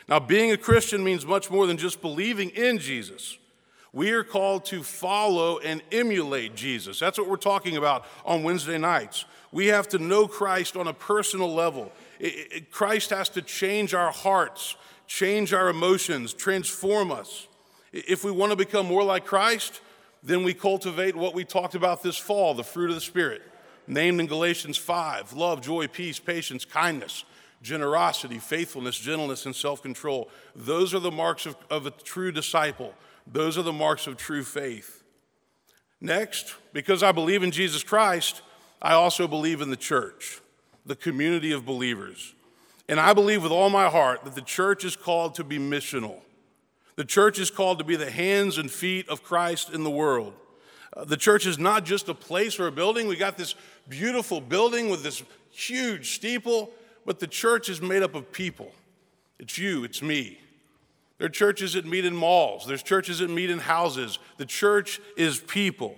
Now, 0.09 0.21
being 0.21 0.53
a 0.53 0.57
Christian 0.57 1.03
means 1.03 1.27
much 1.27 1.51
more 1.51 1.67
than 1.67 1.77
just 1.77 2.01
believing 2.01 2.51
in 2.51 2.79
Jesus. 2.79 3.39
We 3.95 4.11
are 4.11 4.25
called 4.25 4.65
to 4.67 4.83
follow 4.83 5.61
and 5.61 5.81
emulate 5.93 6.57
Jesus. 6.57 6.99
That's 6.99 7.17
what 7.17 7.29
we're 7.29 7.37
talking 7.37 7.77
about 7.77 8.05
on 8.27 8.43
Wednesday 8.43 8.77
nights. 8.77 9.25
We 9.53 9.69
have 9.69 9.89
to 9.91 9.99
know 9.99 10.27
Christ 10.27 10.77
on 10.77 10.89
a 10.89 10.93
personal 10.93 11.55
level. 11.55 11.93
It, 12.19 12.53
it, 12.53 12.71
Christ 12.73 13.11
has 13.11 13.29
to 13.31 13.43
change 13.43 13.95
our 13.95 14.11
hearts, 14.11 14.75
change 15.07 15.53
our 15.53 15.69
emotions, 15.69 16.35
transform 16.35 17.13
us. 17.13 17.47
If 17.93 18.25
we 18.25 18.33
want 18.33 18.51
to 18.51 18.57
become 18.57 18.87
more 18.87 19.05
like 19.05 19.25
Christ, 19.25 19.81
then 20.25 20.43
we 20.43 20.55
cultivate 20.55 21.15
what 21.15 21.33
we 21.33 21.45
talked 21.45 21.77
about 21.77 22.03
this 22.03 22.17
fall 22.17 22.53
the 22.55 22.65
fruit 22.65 22.91
of 22.91 22.97
the 22.97 23.01
Spirit, 23.01 23.43
named 23.87 24.19
in 24.19 24.27
Galatians 24.27 24.77
5 24.77 25.35
love, 25.35 25.61
joy, 25.61 25.87
peace, 25.87 26.19
patience, 26.19 26.65
kindness, 26.65 27.25
generosity, 27.63 28.41
faithfulness, 28.41 28.99
gentleness, 28.99 29.47
and 29.47 29.55
self 29.55 29.83
control. 29.83 30.29
Those 30.57 30.95
are 30.95 30.99
the 30.99 31.13
marks 31.13 31.47
of, 31.47 31.57
of 31.71 31.87
a 31.87 31.93
true 31.93 32.33
disciple, 32.33 32.93
those 33.27 33.57
are 33.59 33.63
the 33.63 33.73
marks 33.73 34.07
of 34.07 34.17
true 34.17 34.45
faith. 34.45 35.03
Next, 36.01 36.55
because 36.73 37.03
I 37.03 37.13
believe 37.13 37.43
in 37.43 37.51
Jesus 37.51 37.83
Christ, 37.83 38.43
I 38.83 38.93
also 38.93 39.27
believe 39.27 39.61
in 39.61 39.71
the 39.71 39.77
church 39.77 40.41
the 40.87 40.97
community 40.97 41.53
of 41.53 41.65
believers. 41.65 42.35
And 42.89 43.01
I 43.01 43.15
believe 43.15 43.43
with 43.43 43.53
all 43.53 43.71
my 43.71 43.89
heart 43.89 44.25
that 44.25 44.35
the 44.35 44.43
church 44.43 44.85
is 44.85 44.97
called 44.97 45.35
to 45.37 45.45
be 45.45 45.59
missional. 45.59 46.19
The 46.97 47.05
church 47.05 47.39
is 47.39 47.51
called 47.51 47.79
to 47.79 47.85
be 47.85 47.97
the 47.97 48.11
hands 48.11 48.59
and 48.59 48.71
feet 48.71 49.09
of 49.09 49.23
Christ 49.23 49.71
in 49.73 49.83
the 49.83 49.91
world. 49.91 50.35
Uh, 50.95 51.05
the 51.05 51.17
church 51.17 51.47
is 51.47 51.59
not 51.59 51.85
just 51.85 52.09
a 52.09 52.15
place 52.15 52.61
or 52.61 52.67
a 52.67 52.73
building. 52.73 53.09
We 53.09 53.17
got 53.17 53.37
this 53.37 53.55
beautiful 53.89 54.41
building 54.41 54.91
with 54.91 55.03
this 55.03 55.23
huge 55.51 56.15
steeple, 56.15 56.71
but 57.07 57.19
the 57.19 57.27
church 57.27 57.69
is 57.69 57.81
made 57.81 58.03
up 58.03 58.15
of 58.15 58.31
people. 58.31 58.73
It's 59.39 59.59
you, 59.59 59.85
it's 59.85 60.03
me. 60.03 60.39
There 61.19 61.27
are 61.27 61.31
churches 61.31 61.75
that 61.75 61.87
meet 61.87 62.05
in 62.05 62.15
malls, 62.15 62.67
there's 62.67 62.83
churches 62.83 63.21
that 63.21 63.31
meet 63.31 63.51
in 63.51 63.59
houses. 63.59 64.19
The 64.37 64.47
church 64.47 65.01
is 65.17 65.39
people. 65.39 65.97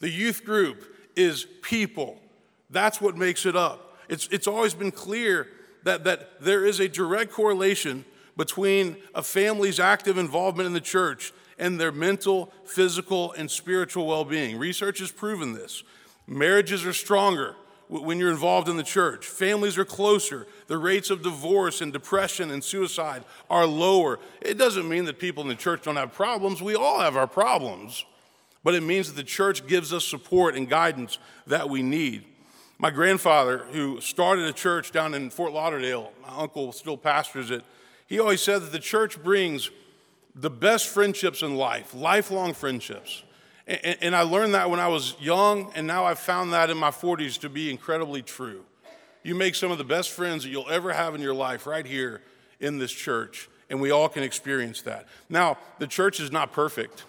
The 0.00 0.10
youth 0.10 0.44
group 0.44 0.84
is 1.16 1.46
people. 1.62 2.18
That's 2.70 3.00
what 3.00 3.16
makes 3.16 3.46
it 3.46 3.56
up. 3.56 3.96
It's, 4.08 4.28
it's 4.30 4.46
always 4.46 4.74
been 4.74 4.90
clear 4.90 5.48
that, 5.84 6.04
that 6.04 6.40
there 6.40 6.64
is 6.64 6.80
a 6.80 6.88
direct 6.88 7.32
correlation 7.32 8.04
between 8.36 8.96
a 9.14 9.22
family's 9.22 9.80
active 9.80 10.18
involvement 10.18 10.66
in 10.66 10.72
the 10.72 10.80
church 10.80 11.32
and 11.58 11.80
their 11.80 11.90
mental, 11.90 12.52
physical, 12.64 13.32
and 13.32 13.50
spiritual 13.50 14.06
well 14.06 14.24
being. 14.24 14.58
Research 14.58 15.00
has 15.00 15.10
proven 15.10 15.54
this. 15.54 15.82
Marriages 16.26 16.84
are 16.84 16.92
stronger 16.92 17.56
when 17.88 18.18
you're 18.18 18.30
involved 18.30 18.68
in 18.68 18.76
the 18.76 18.82
church. 18.82 19.26
Families 19.26 19.78
are 19.78 19.84
closer. 19.84 20.46
The 20.66 20.78
rates 20.78 21.10
of 21.10 21.22
divorce 21.22 21.80
and 21.80 21.92
depression 21.92 22.50
and 22.50 22.62
suicide 22.62 23.24
are 23.48 23.66
lower. 23.66 24.18
It 24.42 24.58
doesn't 24.58 24.88
mean 24.88 25.06
that 25.06 25.18
people 25.18 25.42
in 25.42 25.48
the 25.48 25.54
church 25.54 25.82
don't 25.82 25.96
have 25.96 26.12
problems. 26.12 26.60
We 26.60 26.74
all 26.74 27.00
have 27.00 27.16
our 27.16 27.26
problems. 27.26 28.04
But 28.62 28.74
it 28.74 28.82
means 28.82 29.08
that 29.08 29.16
the 29.16 29.24
church 29.24 29.66
gives 29.66 29.92
us 29.92 30.04
support 30.04 30.54
and 30.54 30.68
guidance 30.68 31.18
that 31.46 31.70
we 31.70 31.82
need. 31.82 32.24
My 32.78 32.90
grandfather, 32.90 33.58
who 33.72 34.00
started 34.00 34.44
a 34.44 34.52
church 34.52 34.92
down 34.92 35.14
in 35.14 35.30
Fort 35.30 35.52
Lauderdale, 35.52 36.12
my 36.22 36.36
uncle 36.36 36.72
still 36.72 36.96
pastors 36.96 37.50
it, 37.50 37.64
he 38.06 38.18
always 38.18 38.40
said 38.40 38.62
that 38.62 38.72
the 38.72 38.78
church 38.78 39.22
brings 39.22 39.70
the 40.34 40.50
best 40.50 40.86
friendships 40.86 41.42
in 41.42 41.56
life, 41.56 41.94
lifelong 41.94 42.54
friendships. 42.54 43.22
And, 43.68 43.98
and 44.00 44.16
I 44.16 44.22
learned 44.22 44.54
that 44.54 44.70
when 44.70 44.80
I 44.80 44.88
was 44.88 45.14
young, 45.20 45.70
and 45.74 45.86
now 45.86 46.06
I've 46.06 46.18
found 46.18 46.52
that 46.54 46.70
in 46.70 46.78
my 46.78 46.90
40s 46.90 47.38
to 47.40 47.48
be 47.48 47.70
incredibly 47.70 48.22
true. 48.22 48.64
You 49.22 49.34
make 49.34 49.54
some 49.54 49.70
of 49.70 49.78
the 49.78 49.84
best 49.84 50.10
friends 50.10 50.42
that 50.42 50.50
you'll 50.50 50.70
ever 50.70 50.92
have 50.92 51.14
in 51.14 51.20
your 51.20 51.34
life 51.34 51.66
right 51.66 51.84
here 51.84 52.22
in 52.60 52.78
this 52.78 52.90
church, 52.90 53.48
and 53.68 53.80
we 53.80 53.90
all 53.90 54.08
can 54.08 54.22
experience 54.22 54.82
that. 54.82 55.06
Now, 55.28 55.58
the 55.78 55.86
church 55.86 56.18
is 56.18 56.32
not 56.32 56.52
perfect, 56.52 57.04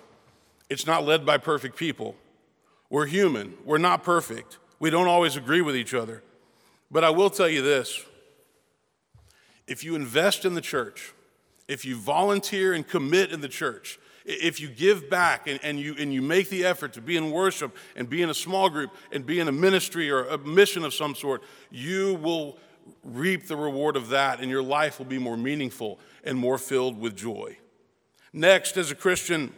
it's 0.70 0.86
not 0.86 1.06
led 1.06 1.26
by 1.26 1.38
perfect 1.38 1.78
people. 1.78 2.16
We're 2.90 3.06
human, 3.06 3.54
we're 3.66 3.78
not 3.78 4.04
perfect. 4.04 4.58
We 4.80 4.90
don't 4.90 5.08
always 5.08 5.36
agree 5.36 5.62
with 5.62 5.76
each 5.76 5.94
other. 5.94 6.24
But 6.90 7.04
I 7.04 7.10
will 7.10 7.30
tell 7.30 7.50
you 7.50 7.62
this 7.62 8.04
if 9.68 9.84
you 9.84 9.96
invest 9.96 10.44
in 10.44 10.56
the 10.56 10.62
church, 10.62 11.14
if 11.68 11.86
you 11.86 11.96
volunteer 11.96 12.74
and 12.74 12.88
commit 12.88 13.32
in 13.32 13.42
the 13.42 13.48
church, 13.48 14.00
if 14.30 14.60
you 14.60 14.68
give 14.68 15.10
back 15.10 15.48
and, 15.48 15.60
and, 15.64 15.80
you, 15.80 15.96
and 15.98 16.14
you 16.14 16.22
make 16.22 16.50
the 16.50 16.64
effort 16.64 16.94
to 16.94 17.02
be 17.02 17.18
in 17.18 17.32
worship 17.32 17.76
and 17.96 18.08
be 18.08 18.22
in 18.22 18.30
a 18.30 18.34
small 18.34 18.70
group 18.70 18.92
and 19.12 19.26
be 19.26 19.40
in 19.40 19.48
a 19.48 19.52
ministry 19.52 20.12
or 20.12 20.26
a 20.26 20.38
mission 20.38 20.86
of 20.86 20.94
some 20.94 21.16
sort, 21.16 21.44
you 21.72 22.14
will 22.16 22.58
reap 23.04 23.48
the 23.48 23.56
reward 23.56 23.96
of 23.96 24.10
that 24.10 24.40
and 24.40 24.50
your 24.50 24.62
life 24.62 25.00
will 25.00 25.06
be 25.08 25.18
more 25.18 25.36
meaningful 25.36 26.00
and 26.24 26.38
more 26.38 26.60
filled 26.60 27.00
with 27.00 27.16
joy. 27.16 27.58
Next, 28.32 28.78
as 28.78 28.92
a 28.92 28.96
Christian, 28.96 29.52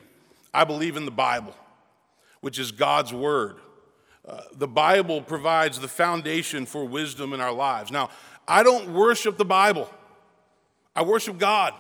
I 0.54 0.64
believe 0.64 0.96
in 0.96 1.04
the 1.04 1.12
Bible, 1.12 1.56
which 2.40 2.58
is 2.58 2.72
God's 2.72 3.14
Word. 3.14 3.58
Uh, 4.26 4.42
the 4.54 4.68
Bible 4.68 5.22
provides 5.22 5.80
the 5.80 5.88
foundation 5.90 6.66
for 6.66 6.86
wisdom 6.86 7.34
in 7.34 7.42
our 7.42 7.52
lives. 7.52 7.92
Now, 7.92 8.10
I 8.48 8.64
don't 8.64 8.94
worship 8.94 9.38
the 9.38 9.46
Bible, 9.46 9.90
I 10.96 11.04
worship 11.04 11.38
God. 11.38 11.74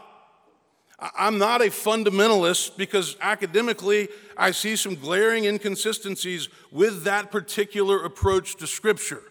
I'm 1.01 1.39
not 1.39 1.61
a 1.61 1.65
fundamentalist 1.65 2.77
because 2.77 3.17
academically 3.21 4.09
I 4.37 4.51
see 4.51 4.75
some 4.75 4.95
glaring 4.95 5.45
inconsistencies 5.45 6.47
with 6.71 7.03
that 7.05 7.31
particular 7.31 8.03
approach 8.03 8.55
to 8.57 8.67
Scripture. 8.67 9.23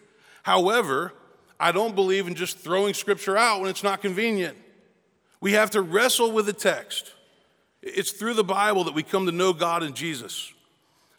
However, 0.43 1.13
I 1.59 1.71
don't 1.71 1.95
believe 1.95 2.27
in 2.27 2.35
just 2.35 2.57
throwing 2.57 2.93
Scripture 2.93 3.37
out 3.37 3.61
when 3.61 3.69
it's 3.69 3.83
not 3.83 4.01
convenient. 4.01 4.57
We 5.39 5.53
have 5.53 5.71
to 5.71 5.81
wrestle 5.81 6.31
with 6.31 6.45
the 6.45 6.53
text. 6.53 7.13
It's 7.81 8.11
through 8.11 8.33
the 8.33 8.43
Bible 8.43 8.83
that 8.83 8.93
we 8.93 9.01
come 9.01 9.25
to 9.25 9.31
know 9.31 9.53
God 9.53 9.81
and 9.81 9.95
Jesus. 9.95 10.51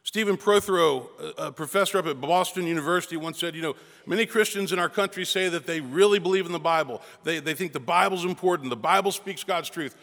Stephen 0.04 0.37
Prothero, 0.37 1.09
a 1.38 1.50
professor 1.50 1.97
up 1.97 2.06
at 2.06 2.21
Boston 2.21 2.66
University, 2.66 3.16
once 3.16 3.38
said, 3.38 3.54
You 3.54 3.62
know, 3.62 3.76
many 4.04 4.26
Christians 4.26 4.73
in 4.73 4.78
our 4.78 4.88
country 4.88 5.25
say 5.25 5.49
that 5.49 5.64
they 5.64 5.80
really 5.80 6.18
believe 6.18 6.44
in 6.44 6.52
the 6.52 6.59
Bible. 6.59 7.00
They, 7.25 7.38
they 7.38 7.54
think 7.54 7.73
the 7.73 7.80
Bible's 7.80 8.25
important, 8.25 8.68
the 8.68 8.76
Bible 8.76 9.12
speaks 9.12 9.44
God's 9.44 9.71
truth 9.71 9.97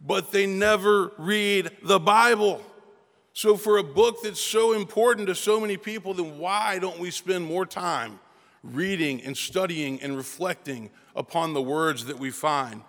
but 0.00 0.32
they 0.32 0.46
never 0.46 1.12
read 1.18 1.70
the 1.82 1.98
Bible. 1.98 2.62
So, 3.32 3.56
for 3.56 3.78
a 3.78 3.82
book 3.82 4.22
that's 4.22 4.40
so 4.40 4.72
important 4.72 5.26
to 5.26 5.34
so 5.34 5.58
many 5.58 5.76
people, 5.76 6.14
then 6.14 6.38
why 6.38 6.78
don't 6.78 7.00
we 7.00 7.10
spend 7.10 7.44
more 7.44 7.66
time 7.66 8.20
reading 8.62 9.22
and 9.22 9.36
studying 9.36 10.00
and 10.00 10.16
reflecting 10.16 10.90
upon 11.16 11.52
the 11.52 11.62
words 11.62 12.04
that 12.06 12.18
we 12.18 12.30
find? 12.30 12.82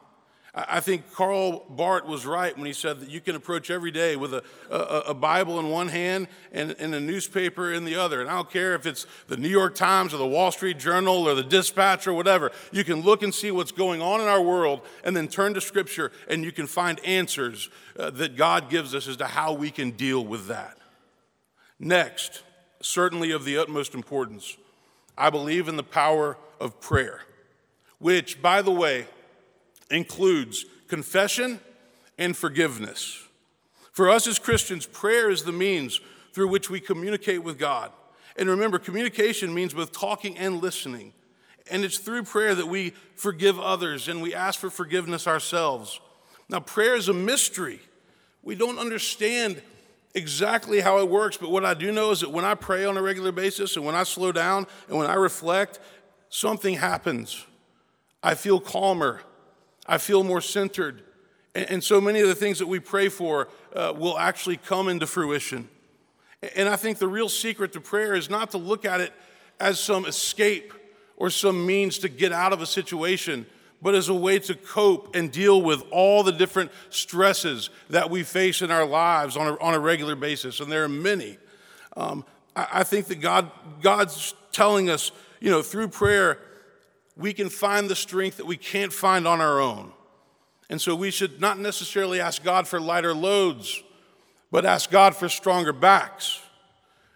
I 0.57 0.79
think 0.79 1.11
Karl 1.13 1.65
Barth 1.69 2.05
was 2.05 2.25
right 2.25 2.55
when 2.55 2.65
he 2.65 2.71
said 2.71 3.01
that 3.01 3.09
you 3.09 3.19
can 3.19 3.35
approach 3.35 3.69
every 3.69 3.91
day 3.91 4.15
with 4.15 4.33
a, 4.33 4.41
a, 4.71 5.09
a, 5.09 5.13
Bible 5.13 5.59
in 5.59 5.67
one 5.69 5.89
hand 5.89 6.29
and, 6.53 6.73
and 6.79 6.95
a 6.95 6.99
newspaper 7.01 7.73
in 7.73 7.83
the 7.83 7.97
other. 7.97 8.21
And 8.21 8.29
I 8.29 8.35
don't 8.35 8.49
care 8.49 8.73
if 8.73 8.85
it's 8.85 9.05
the 9.27 9.35
New 9.35 9.49
York 9.49 9.75
Times 9.75 10.13
or 10.13 10.17
the 10.17 10.25
Wall 10.25 10.53
Street 10.53 10.79
Journal 10.79 11.27
or 11.27 11.35
the 11.35 11.43
Dispatch 11.43 12.07
or 12.07 12.13
whatever. 12.13 12.53
You 12.71 12.85
can 12.85 13.01
look 13.01 13.21
and 13.21 13.35
see 13.35 13.51
what's 13.51 13.73
going 13.73 14.01
on 14.01 14.21
in 14.21 14.27
our 14.27 14.41
world 14.41 14.79
and 15.03 15.13
then 15.13 15.27
turn 15.27 15.53
to 15.55 15.61
Scripture 15.61 16.13
and 16.29 16.45
you 16.45 16.53
can 16.53 16.67
find 16.67 17.03
answers 17.03 17.69
uh, 17.99 18.11
that 18.11 18.37
God 18.37 18.69
gives 18.69 18.95
us 18.95 19.09
as 19.09 19.17
to 19.17 19.25
how 19.25 19.51
we 19.51 19.71
can 19.71 19.91
deal 19.91 20.23
with 20.23 20.47
that. 20.47 20.77
Next, 21.79 22.43
certainly 22.81 23.31
of 23.31 23.43
the 23.43 23.57
utmost 23.57 23.93
importance, 23.93 24.55
I 25.17 25.29
believe 25.29 25.67
in 25.67 25.75
the 25.75 25.83
power 25.83 26.37
of 26.61 26.79
prayer, 26.79 27.23
which, 27.99 28.41
by 28.41 28.61
the 28.61 28.71
way, 28.71 29.07
includes 29.91 30.65
confession 30.87 31.59
and 32.17 32.35
forgiveness. 32.35 33.21
For 33.91 34.09
us 34.09 34.27
as 34.27 34.39
Christians, 34.39 34.85
prayer 34.85 35.29
is 35.29 35.43
the 35.43 35.51
means 35.51 36.01
through 36.33 36.49
which 36.49 36.69
we 36.69 36.79
communicate 36.79 37.43
with 37.43 37.57
God. 37.57 37.91
And 38.35 38.49
remember, 38.49 38.77
communication 38.77 39.53
means 39.53 39.73
both 39.73 39.91
talking 39.91 40.37
and 40.37 40.61
listening. 40.61 41.13
And 41.71 41.83
it's 41.83 41.97
through 41.97 42.23
prayer 42.23 42.53
that 42.55 42.67
we 42.67 42.91
forgive 43.15 43.59
others 43.59 44.07
and 44.07 44.21
we 44.21 44.33
ask 44.35 44.59
for 44.59 44.69
forgiveness 44.69 45.27
ourselves. 45.27 45.99
Now, 46.49 46.59
prayer 46.59 46.95
is 46.95 47.09
a 47.09 47.13
mystery. 47.13 47.79
We 48.43 48.55
don't 48.55 48.77
understand 48.77 49.61
exactly 50.13 50.79
how 50.79 50.99
it 50.99 51.09
works, 51.09 51.37
but 51.37 51.49
what 51.49 51.65
I 51.65 51.73
do 51.73 51.91
know 51.91 52.11
is 52.11 52.21
that 52.21 52.31
when 52.31 52.45
I 52.45 52.53
pray 52.53 52.85
on 52.85 52.97
a 52.97 53.01
regular 53.01 53.31
basis 53.31 53.75
and 53.75 53.85
when 53.85 53.95
I 53.95 54.03
slow 54.03 54.31
down 54.31 54.67
and 54.87 54.97
when 54.97 55.07
I 55.07 55.15
reflect, 55.15 55.79
something 56.29 56.75
happens. 56.75 57.45
I 58.21 58.35
feel 58.35 58.59
calmer. 58.59 59.21
I 59.87 59.97
feel 59.97 60.23
more 60.23 60.41
centered. 60.41 61.03
And, 61.53 61.69
and 61.69 61.83
so 61.83 62.01
many 62.01 62.19
of 62.19 62.27
the 62.27 62.35
things 62.35 62.59
that 62.59 62.67
we 62.67 62.79
pray 62.79 63.09
for 63.09 63.49
uh, 63.73 63.93
will 63.95 64.17
actually 64.17 64.57
come 64.57 64.89
into 64.89 65.07
fruition. 65.07 65.69
And 66.55 66.69
I 66.69 66.75
think 66.75 66.97
the 66.97 67.07
real 67.07 67.29
secret 67.29 67.73
to 67.73 67.81
prayer 67.81 68.13
is 68.13 68.29
not 68.29 68.51
to 68.51 68.57
look 68.57 68.85
at 68.85 69.01
it 69.01 69.13
as 69.59 69.79
some 69.79 70.05
escape 70.05 70.73
or 71.17 71.29
some 71.29 71.65
means 71.65 71.99
to 71.99 72.09
get 72.09 72.31
out 72.31 72.53
of 72.53 72.61
a 72.61 72.65
situation, 72.65 73.45
but 73.81 73.95
as 73.95 74.09
a 74.09 74.13
way 74.13 74.39
to 74.39 74.55
cope 74.55 75.15
and 75.15 75.31
deal 75.31 75.61
with 75.61 75.81
all 75.91 76.23
the 76.23 76.31
different 76.31 76.71
stresses 76.89 77.69
that 77.89 78.09
we 78.09 78.23
face 78.23 78.61
in 78.61 78.69
our 78.69 78.85
lives 78.85 79.37
on 79.37 79.47
a, 79.47 79.59
on 79.59 79.73
a 79.73 79.79
regular 79.79 80.15
basis. 80.15 80.59
And 80.59 80.71
there 80.71 80.83
are 80.83 80.89
many. 80.89 81.37
Um, 81.95 82.25
I, 82.55 82.67
I 82.73 82.83
think 82.83 83.07
that 83.07 83.21
God, 83.21 83.49
God's 83.81 84.33
telling 84.51 84.89
us, 84.89 85.11
you 85.39 85.49
know, 85.49 85.61
through 85.61 85.87
prayer, 85.87 86.39
we 87.17 87.33
can 87.33 87.49
find 87.49 87.89
the 87.89 87.95
strength 87.95 88.37
that 88.37 88.45
we 88.45 88.57
can't 88.57 88.91
find 88.91 89.27
on 89.27 89.41
our 89.41 89.59
own. 89.59 89.91
And 90.69 90.81
so 90.81 90.95
we 90.95 91.11
should 91.11 91.39
not 91.39 91.59
necessarily 91.59 92.19
ask 92.19 92.43
God 92.43 92.67
for 92.67 92.79
lighter 92.79 93.13
loads, 93.13 93.83
but 94.51 94.65
ask 94.65 94.89
God 94.89 95.15
for 95.15 95.29
stronger 95.29 95.73
backs. 95.73 96.41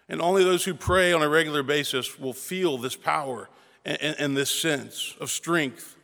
And 0.08 0.20
only 0.20 0.44
those 0.44 0.64
who 0.64 0.74
pray 0.74 1.12
on 1.12 1.22
a 1.22 1.28
regular 1.28 1.62
basis 1.62 2.18
will 2.18 2.32
feel 2.32 2.78
this 2.78 2.96
power 2.96 3.48
and, 3.84 4.00
and, 4.00 4.16
and 4.18 4.36
this 4.36 4.50
sense 4.50 5.14
of 5.20 5.30
strength. 5.30 5.96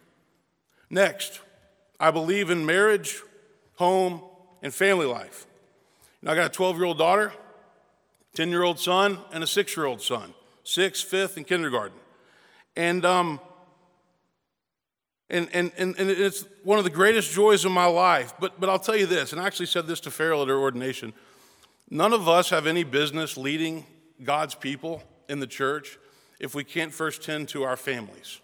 Next, 0.90 1.40
I 1.98 2.10
believe 2.10 2.50
in 2.50 2.66
marriage, 2.66 3.22
home, 3.76 4.20
and 4.62 4.72
family 4.72 5.06
life. 5.06 5.46
Know, 6.22 6.32
I 6.32 6.34
got 6.34 6.46
a 6.46 6.50
12 6.50 6.76
year 6.76 6.84
old 6.86 6.98
daughter, 6.98 7.32
10 8.34 8.50
year 8.50 8.62
old 8.62 8.78
son, 8.78 9.18
and 9.32 9.42
a 9.42 9.46
six 9.46 9.76
year 9.76 9.86
old 9.86 10.02
son, 10.02 10.34
sixth, 10.64 11.04
fifth, 11.04 11.36
and 11.36 11.46
kindergarten. 11.46 11.98
And 12.76 13.04
um, 13.04 13.40
and, 15.28 15.48
and, 15.52 15.72
and, 15.76 15.96
and 15.98 16.10
it's 16.10 16.44
one 16.62 16.78
of 16.78 16.84
the 16.84 16.90
greatest 16.90 17.32
joys 17.32 17.64
of 17.64 17.72
my 17.72 17.86
life. 17.86 18.34
But, 18.38 18.60
but 18.60 18.68
I'll 18.68 18.78
tell 18.78 18.96
you 18.96 19.06
this, 19.06 19.32
and 19.32 19.40
I 19.40 19.46
actually 19.46 19.66
said 19.66 19.86
this 19.86 20.00
to 20.00 20.10
Farrell 20.10 20.42
at 20.42 20.48
her 20.48 20.58
ordination 20.58 21.12
none 21.88 22.12
of 22.12 22.28
us 22.28 22.50
have 22.50 22.66
any 22.66 22.82
business 22.82 23.36
leading 23.36 23.86
God's 24.22 24.54
people 24.54 25.02
in 25.28 25.40
the 25.40 25.46
church 25.46 25.98
if 26.40 26.54
we 26.54 26.64
can't 26.64 26.92
first 26.92 27.22
tend 27.22 27.48
to 27.50 27.62
our 27.62 27.76
families. 27.76 28.40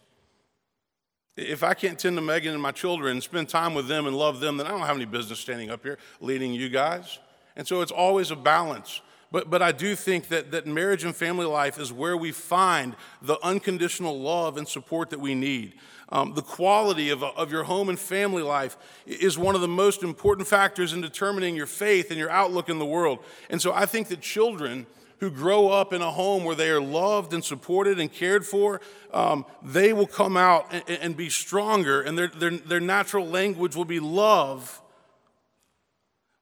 If 1.36 1.62
I 1.62 1.74
can't 1.74 1.98
tend 1.98 2.16
to 2.16 2.22
Megan 2.22 2.52
and 2.52 2.62
my 2.62 2.72
children 2.72 3.12
and 3.12 3.22
spend 3.22 3.48
time 3.48 3.74
with 3.74 3.88
them 3.88 4.06
and 4.06 4.16
love 4.16 4.40
them, 4.40 4.58
then 4.58 4.66
I 4.66 4.70
don't 4.70 4.80
have 4.80 4.96
any 4.96 5.06
business 5.06 5.40
standing 5.40 5.70
up 5.70 5.82
here 5.82 5.98
leading 6.20 6.52
you 6.52 6.68
guys. 6.68 7.18
And 7.56 7.66
so 7.66 7.80
it's 7.80 7.92
always 7.92 8.30
a 8.30 8.36
balance. 8.36 9.00
But, 9.32 9.48
but 9.48 9.62
I 9.62 9.72
do 9.72 9.96
think 9.96 10.28
that, 10.28 10.50
that 10.50 10.66
marriage 10.66 11.04
and 11.04 11.16
family 11.16 11.46
life 11.46 11.80
is 11.80 11.90
where 11.90 12.16
we 12.18 12.32
find 12.32 12.94
the 13.22 13.38
unconditional 13.42 14.20
love 14.20 14.58
and 14.58 14.68
support 14.68 15.08
that 15.10 15.20
we 15.20 15.34
need. 15.34 15.72
Um, 16.10 16.34
the 16.34 16.42
quality 16.42 17.08
of, 17.08 17.22
of 17.22 17.50
your 17.50 17.64
home 17.64 17.88
and 17.88 17.98
family 17.98 18.42
life 18.42 18.76
is 19.06 19.38
one 19.38 19.54
of 19.54 19.62
the 19.62 19.68
most 19.68 20.02
important 20.02 20.46
factors 20.46 20.92
in 20.92 21.00
determining 21.00 21.56
your 21.56 21.66
faith 21.66 22.10
and 22.10 22.18
your 22.18 22.28
outlook 22.28 22.68
in 22.68 22.78
the 22.78 22.84
world. 22.84 23.20
And 23.48 23.60
so 23.62 23.72
I 23.72 23.86
think 23.86 24.08
that 24.08 24.20
children 24.20 24.86
who 25.20 25.30
grow 25.30 25.68
up 25.68 25.94
in 25.94 26.02
a 26.02 26.10
home 26.10 26.44
where 26.44 26.56
they 26.56 26.68
are 26.68 26.80
loved 26.80 27.32
and 27.32 27.42
supported 27.42 27.98
and 27.98 28.12
cared 28.12 28.44
for, 28.44 28.82
um, 29.14 29.46
they 29.62 29.94
will 29.94 30.06
come 30.06 30.36
out 30.36 30.66
and, 30.70 30.82
and 31.00 31.16
be 31.16 31.30
stronger, 31.30 32.02
and 32.02 32.18
their, 32.18 32.28
their, 32.28 32.50
their 32.50 32.80
natural 32.80 33.26
language 33.26 33.74
will 33.74 33.86
be 33.86 34.00
love. 34.00 34.82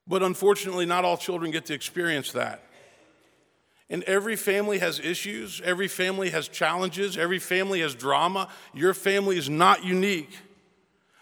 But 0.07 0.23
unfortunately, 0.23 0.85
not 0.85 1.05
all 1.05 1.15
children 1.15 1.51
get 1.51 1.67
to 1.67 1.73
experience 1.73 2.33
that. 2.33 2.63
And 3.91 4.03
every 4.05 4.37
family 4.37 4.79
has 4.79 5.01
issues, 5.01 5.61
every 5.65 5.89
family 5.89 6.29
has 6.29 6.47
challenges, 6.47 7.17
every 7.17 7.39
family 7.39 7.81
has 7.81 7.93
drama. 7.93 8.47
Your 8.73 8.93
family 8.93 9.37
is 9.37 9.49
not 9.49 9.83
unique. 9.83 10.31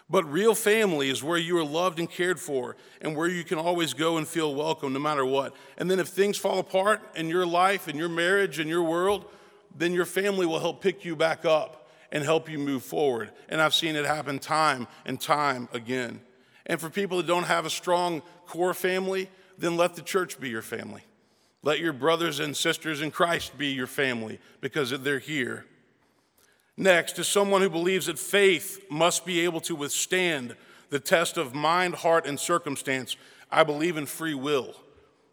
But 0.08 0.24
real 0.30 0.54
family 0.54 1.10
is 1.10 1.22
where 1.22 1.36
you 1.36 1.58
are 1.58 1.64
loved 1.64 1.98
and 1.98 2.08
cared 2.08 2.38
for 2.38 2.76
and 3.00 3.16
where 3.16 3.28
you 3.28 3.42
can 3.42 3.58
always 3.58 3.92
go 3.92 4.18
and 4.18 4.26
feel 4.26 4.54
welcome 4.54 4.92
no 4.92 5.00
matter 5.00 5.24
what. 5.24 5.52
And 5.78 5.90
then 5.90 5.98
if 5.98 6.08
things 6.08 6.38
fall 6.38 6.60
apart 6.60 7.00
in 7.16 7.28
your 7.28 7.44
life, 7.44 7.88
in 7.88 7.96
your 7.96 8.08
marriage, 8.08 8.60
in 8.60 8.68
your 8.68 8.84
world, 8.84 9.24
then 9.76 9.92
your 9.92 10.06
family 10.06 10.46
will 10.46 10.60
help 10.60 10.80
pick 10.80 11.04
you 11.04 11.16
back 11.16 11.44
up 11.44 11.88
and 12.12 12.22
help 12.22 12.48
you 12.48 12.58
move 12.58 12.84
forward. 12.84 13.32
And 13.48 13.60
I've 13.60 13.74
seen 13.74 13.96
it 13.96 14.06
happen 14.06 14.38
time 14.38 14.86
and 15.04 15.20
time 15.20 15.68
again. 15.72 16.20
And 16.66 16.80
for 16.80 16.88
people 16.88 17.16
that 17.16 17.26
don't 17.26 17.44
have 17.44 17.66
a 17.66 17.70
strong 17.70 18.22
core 18.46 18.74
family, 18.74 19.28
then 19.58 19.76
let 19.76 19.96
the 19.96 20.02
church 20.02 20.38
be 20.38 20.48
your 20.48 20.62
family. 20.62 21.02
Let 21.62 21.80
your 21.80 21.92
brothers 21.92 22.40
and 22.40 22.56
sisters 22.56 23.02
in 23.02 23.10
Christ 23.10 23.58
be 23.58 23.68
your 23.68 23.86
family 23.86 24.38
because 24.60 24.90
they're 24.90 25.18
here. 25.18 25.66
Next 26.76 27.18
is 27.18 27.28
someone 27.28 27.60
who 27.60 27.68
believes 27.68 28.06
that 28.06 28.18
faith 28.18 28.84
must 28.90 29.26
be 29.26 29.40
able 29.40 29.60
to 29.62 29.76
withstand 29.76 30.56
the 30.88 31.00
test 31.00 31.36
of 31.36 31.54
mind, 31.54 31.96
heart, 31.96 32.26
and 32.26 32.40
circumstance. 32.40 33.16
I 33.50 33.64
believe 33.64 33.96
in 33.96 34.06
free 34.06 34.34
will 34.34 34.74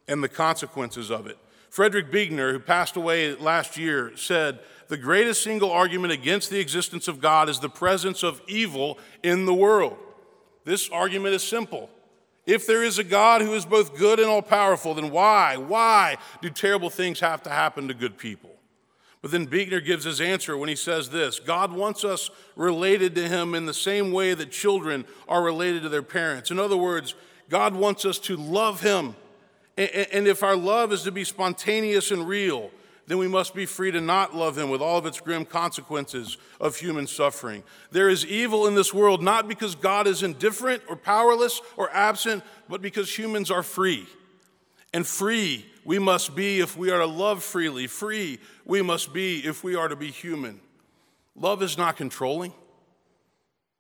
and 0.08 0.22
the 0.22 0.30
consequences 0.30 1.10
of 1.10 1.28
it. 1.28 1.38
Frederick 1.70 2.12
Buechner, 2.12 2.52
who 2.52 2.60
passed 2.60 2.96
away 2.96 3.36
last 3.36 3.78
year, 3.78 4.12
said, 4.16 4.60
The 4.88 4.98
greatest 4.98 5.44
single 5.44 5.72
argument 5.72 6.12
against 6.12 6.50
the 6.50 6.60
existence 6.60 7.08
of 7.08 7.22
God 7.22 7.50
is 7.50 7.60
the 7.60 7.70
presence 7.70 8.24
of 8.24 8.42
evil 8.48 8.98
in 9.24 9.46
the 9.46 9.54
world. 9.54 9.98
This 10.66 10.90
argument 10.90 11.36
is 11.36 11.44
simple. 11.44 11.90
If 12.48 12.66
there 12.66 12.82
is 12.82 12.98
a 12.98 13.04
God 13.04 13.42
who 13.42 13.54
is 13.54 13.66
both 13.66 13.98
good 13.98 14.20
and 14.20 14.30
all 14.30 14.42
powerful, 14.42 14.94
then 14.94 15.12
why, 15.12 15.58
why 15.58 16.18
do 16.42 16.50
terrible 16.50 16.90
things 16.90 17.20
have 17.20 17.44
to 17.44 17.50
happen 17.50 17.90
to 17.90 17.94
good 17.94 18.18
people? 18.18 18.56
But 19.22 19.32
then 19.32 19.46
Buechner 19.46 19.82
gives 19.82 20.06
his 20.06 20.22
answer 20.22 20.58
when 20.58 20.70
he 20.70 20.76
says 20.76 21.10
this 21.10 21.40
God 21.40 21.74
wants 21.74 22.06
us 22.06 22.30
related 22.56 23.16
to 23.16 23.28
him 23.28 23.54
in 23.54 23.66
the 23.66 23.74
same 23.74 24.14
way 24.14 24.34
that 24.34 24.50
children 24.50 25.04
are 25.28 25.44
related 25.44 25.84
to 25.84 25.90
their 25.90 26.02
parents. 26.02 26.50
In 26.50 26.58
other 26.58 26.78
words, 26.78 27.16
God 27.50 27.76
wants 27.76 28.06
us 28.06 28.18
to 28.20 28.38
love 28.38 28.80
him. 28.80 29.16
And 29.76 30.28
if 30.28 30.42
our 30.42 30.56
love 30.56 30.94
is 30.94 31.04
to 31.04 31.12
be 31.12 31.26
spontaneous 31.26 32.12
and 32.12 32.28
real, 32.28 32.72
then 33.08 33.18
we 33.18 33.28
must 33.28 33.56
be 33.56 33.66
free 33.66 33.90
to 33.92 34.02
not 34.02 34.36
love 34.36 34.58
him 34.58 34.70
with 34.70 34.82
all 34.82 34.98
of 34.98 35.06
its 35.06 35.22
grim 35.22 35.46
consequences 35.46 36.38
of 36.60 36.76
human 36.76 37.08
suffering. 37.08 37.64
There 37.92 38.10
is 38.10 38.26
evil 38.26 38.68
in 38.68 38.76
this 38.76 38.94
world 38.94 39.24
not 39.24 39.48
because 39.48 39.76
God 39.76 40.08
is 40.08 40.24
indifferent 40.24 40.84
or 40.90 40.98
powerless 40.98 41.62
or 41.78 41.90
absent, 41.92 42.44
but 42.68 42.82
because 42.82 43.18
humans 43.18 43.50
are 43.50 43.64
free. 43.64 44.06
And 44.94 45.08
free 45.08 45.66
we 45.86 46.00
must 46.00 46.36
be 46.36 46.60
if 46.60 46.78
we 46.78 46.92
are 46.92 47.00
to 47.00 47.06
love 47.06 47.44
freely. 47.44 47.88
Free 47.88 48.40
we 48.66 48.82
must 48.82 49.14
be 49.14 49.38
if 49.38 49.64
we 49.64 49.76
are 49.76 49.88
to 49.88 49.96
be 49.96 50.12
human. 50.12 50.60
Love 51.34 51.64
is 51.64 51.78
not 51.78 51.96
controlling. 51.96 52.54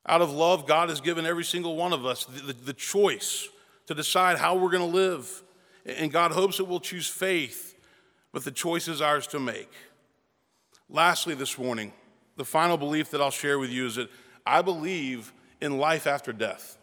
Out 0.05 0.21
of 0.21 0.31
love, 0.31 0.65
God 0.65 0.87
has 0.87 1.01
given 1.01 1.25
every 1.25 1.43
single 1.43 1.75
one 1.75 1.91
of 1.91 2.05
us 2.05 2.23
the, 2.23 2.53
the, 2.53 2.53
the 2.53 2.73
choice 2.73 3.49
to 3.87 3.93
decide 3.93 4.37
how 4.37 4.55
we're 4.55 4.69
going 4.69 4.89
to 4.89 4.95
live. 4.95 5.43
And 5.85 6.11
God 6.11 6.31
hopes 6.31 6.57
that 6.57 6.65
we'll 6.65 6.79
choose 6.79 7.07
faith, 7.07 7.75
but 8.31 8.43
the 8.43 8.51
choice 8.51 8.87
is 8.87 9.01
ours 9.01 9.27
to 9.27 9.39
make. 9.39 9.71
Lastly, 10.89 11.35
this 11.35 11.57
morning, 11.57 11.93
the 12.37 12.45
final 12.45 12.77
belief 12.77 13.11
that 13.11 13.21
I'll 13.21 13.31
share 13.31 13.59
with 13.59 13.69
you 13.69 13.87
is 13.87 13.95
that 13.95 14.09
I 14.45 14.61
believe 14.61 15.33
in 15.59 15.77
life 15.77 16.07
after 16.07 16.31
death. 16.31 16.77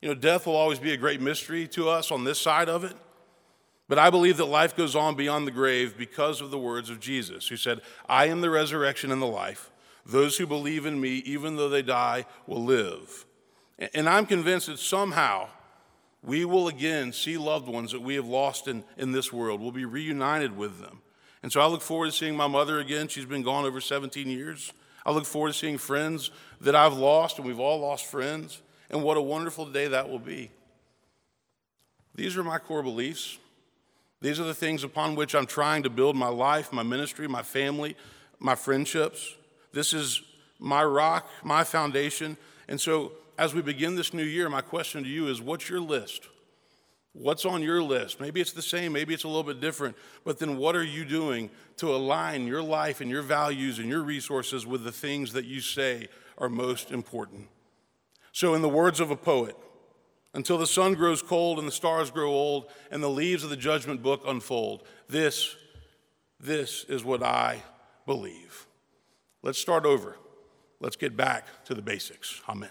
You 0.00 0.08
know, 0.08 0.14
death 0.14 0.46
will 0.46 0.56
always 0.56 0.78
be 0.78 0.92
a 0.92 0.96
great 0.96 1.20
mystery 1.20 1.66
to 1.68 1.88
us 1.88 2.10
on 2.10 2.24
this 2.24 2.40
side 2.40 2.68
of 2.68 2.84
it. 2.84 2.94
But 3.88 3.98
I 3.98 4.10
believe 4.10 4.36
that 4.38 4.46
life 4.46 4.76
goes 4.76 4.96
on 4.96 5.14
beyond 5.14 5.46
the 5.46 5.52
grave 5.52 5.96
because 5.96 6.40
of 6.40 6.50
the 6.50 6.58
words 6.58 6.90
of 6.90 7.00
Jesus, 7.00 7.48
who 7.48 7.56
said, 7.56 7.80
I 8.08 8.26
am 8.26 8.40
the 8.40 8.50
resurrection 8.50 9.12
and 9.12 9.22
the 9.22 9.26
life. 9.26 9.70
Those 10.04 10.38
who 10.38 10.46
believe 10.46 10.86
in 10.86 11.00
me, 11.00 11.16
even 11.24 11.56
though 11.56 11.68
they 11.68 11.82
die, 11.82 12.26
will 12.46 12.64
live. 12.64 13.26
And 13.94 14.08
I'm 14.08 14.26
convinced 14.26 14.66
that 14.68 14.78
somehow 14.78 15.48
we 16.22 16.44
will 16.44 16.68
again 16.68 17.12
see 17.12 17.36
loved 17.36 17.68
ones 17.68 17.92
that 17.92 18.02
we 18.02 18.14
have 18.16 18.26
lost 18.26 18.68
in, 18.68 18.84
in 18.96 19.12
this 19.12 19.32
world. 19.32 19.60
We'll 19.60 19.70
be 19.70 19.84
reunited 19.84 20.56
with 20.56 20.80
them. 20.80 21.02
And 21.42 21.52
so 21.52 21.60
I 21.60 21.66
look 21.66 21.82
forward 21.82 22.06
to 22.06 22.12
seeing 22.12 22.36
my 22.36 22.48
mother 22.48 22.80
again. 22.80 23.08
She's 23.08 23.24
been 23.24 23.42
gone 23.42 23.64
over 23.64 23.80
17 23.80 24.28
years. 24.28 24.72
I 25.04 25.12
look 25.12 25.24
forward 25.24 25.52
to 25.52 25.58
seeing 25.58 25.78
friends 25.78 26.30
that 26.60 26.74
I've 26.74 26.94
lost, 26.94 27.38
and 27.38 27.46
we've 27.46 27.60
all 27.60 27.78
lost 27.78 28.06
friends. 28.06 28.60
And 28.90 29.02
what 29.02 29.16
a 29.16 29.22
wonderful 29.22 29.66
day 29.66 29.86
that 29.88 30.08
will 30.08 30.18
be. 30.18 30.50
These 32.14 32.36
are 32.36 32.42
my 32.42 32.58
core 32.58 32.82
beliefs. 32.82 33.38
These 34.20 34.40
are 34.40 34.44
the 34.44 34.54
things 34.54 34.82
upon 34.82 35.14
which 35.14 35.34
I'm 35.34 35.46
trying 35.46 35.82
to 35.82 35.90
build 35.90 36.16
my 36.16 36.28
life, 36.28 36.72
my 36.72 36.82
ministry, 36.82 37.28
my 37.28 37.42
family, 37.42 37.96
my 38.38 38.54
friendships. 38.54 39.34
This 39.72 39.92
is 39.92 40.22
my 40.58 40.82
rock, 40.82 41.28
my 41.44 41.62
foundation. 41.62 42.36
And 42.66 42.80
so, 42.80 43.12
as 43.38 43.54
we 43.54 43.62
begin 43.62 43.94
this 43.94 44.14
new 44.14 44.24
year, 44.24 44.48
my 44.48 44.60
question 44.60 45.02
to 45.02 45.08
you 45.08 45.28
is 45.28 45.40
what's 45.40 45.68
your 45.68 45.80
list? 45.80 46.28
What's 47.12 47.46
on 47.46 47.62
your 47.62 47.82
list? 47.82 48.20
Maybe 48.20 48.40
it's 48.40 48.52
the 48.52 48.62
same, 48.62 48.92
maybe 48.92 49.14
it's 49.14 49.24
a 49.24 49.28
little 49.28 49.42
bit 49.42 49.60
different, 49.60 49.96
but 50.24 50.38
then 50.38 50.58
what 50.58 50.76
are 50.76 50.84
you 50.84 51.04
doing 51.04 51.50
to 51.78 51.94
align 51.94 52.46
your 52.46 52.62
life 52.62 53.00
and 53.00 53.10
your 53.10 53.22
values 53.22 53.78
and 53.78 53.88
your 53.88 54.02
resources 54.02 54.66
with 54.66 54.84
the 54.84 54.92
things 54.92 55.32
that 55.32 55.46
you 55.46 55.60
say 55.60 56.08
are 56.36 56.50
most 56.50 56.90
important? 56.90 57.48
So, 58.32 58.52
in 58.52 58.60
the 58.60 58.68
words 58.68 59.00
of 59.00 59.10
a 59.10 59.16
poet, 59.16 59.56
until 60.36 60.58
the 60.58 60.66
sun 60.66 60.92
grows 60.92 61.22
cold 61.22 61.58
and 61.58 61.66
the 61.66 61.72
stars 61.72 62.10
grow 62.10 62.30
old 62.30 62.66
and 62.90 63.02
the 63.02 63.08
leaves 63.08 63.42
of 63.42 63.48
the 63.48 63.56
judgment 63.56 64.02
book 64.02 64.20
unfold. 64.26 64.82
This, 65.08 65.56
this 66.38 66.84
is 66.90 67.02
what 67.02 67.22
I 67.22 67.62
believe. 68.04 68.66
Let's 69.42 69.58
start 69.58 69.86
over. 69.86 70.18
Let's 70.78 70.96
get 70.96 71.16
back 71.16 71.46
to 71.64 71.74
the 71.74 71.80
basics. 71.80 72.42
Amen. 72.50 72.68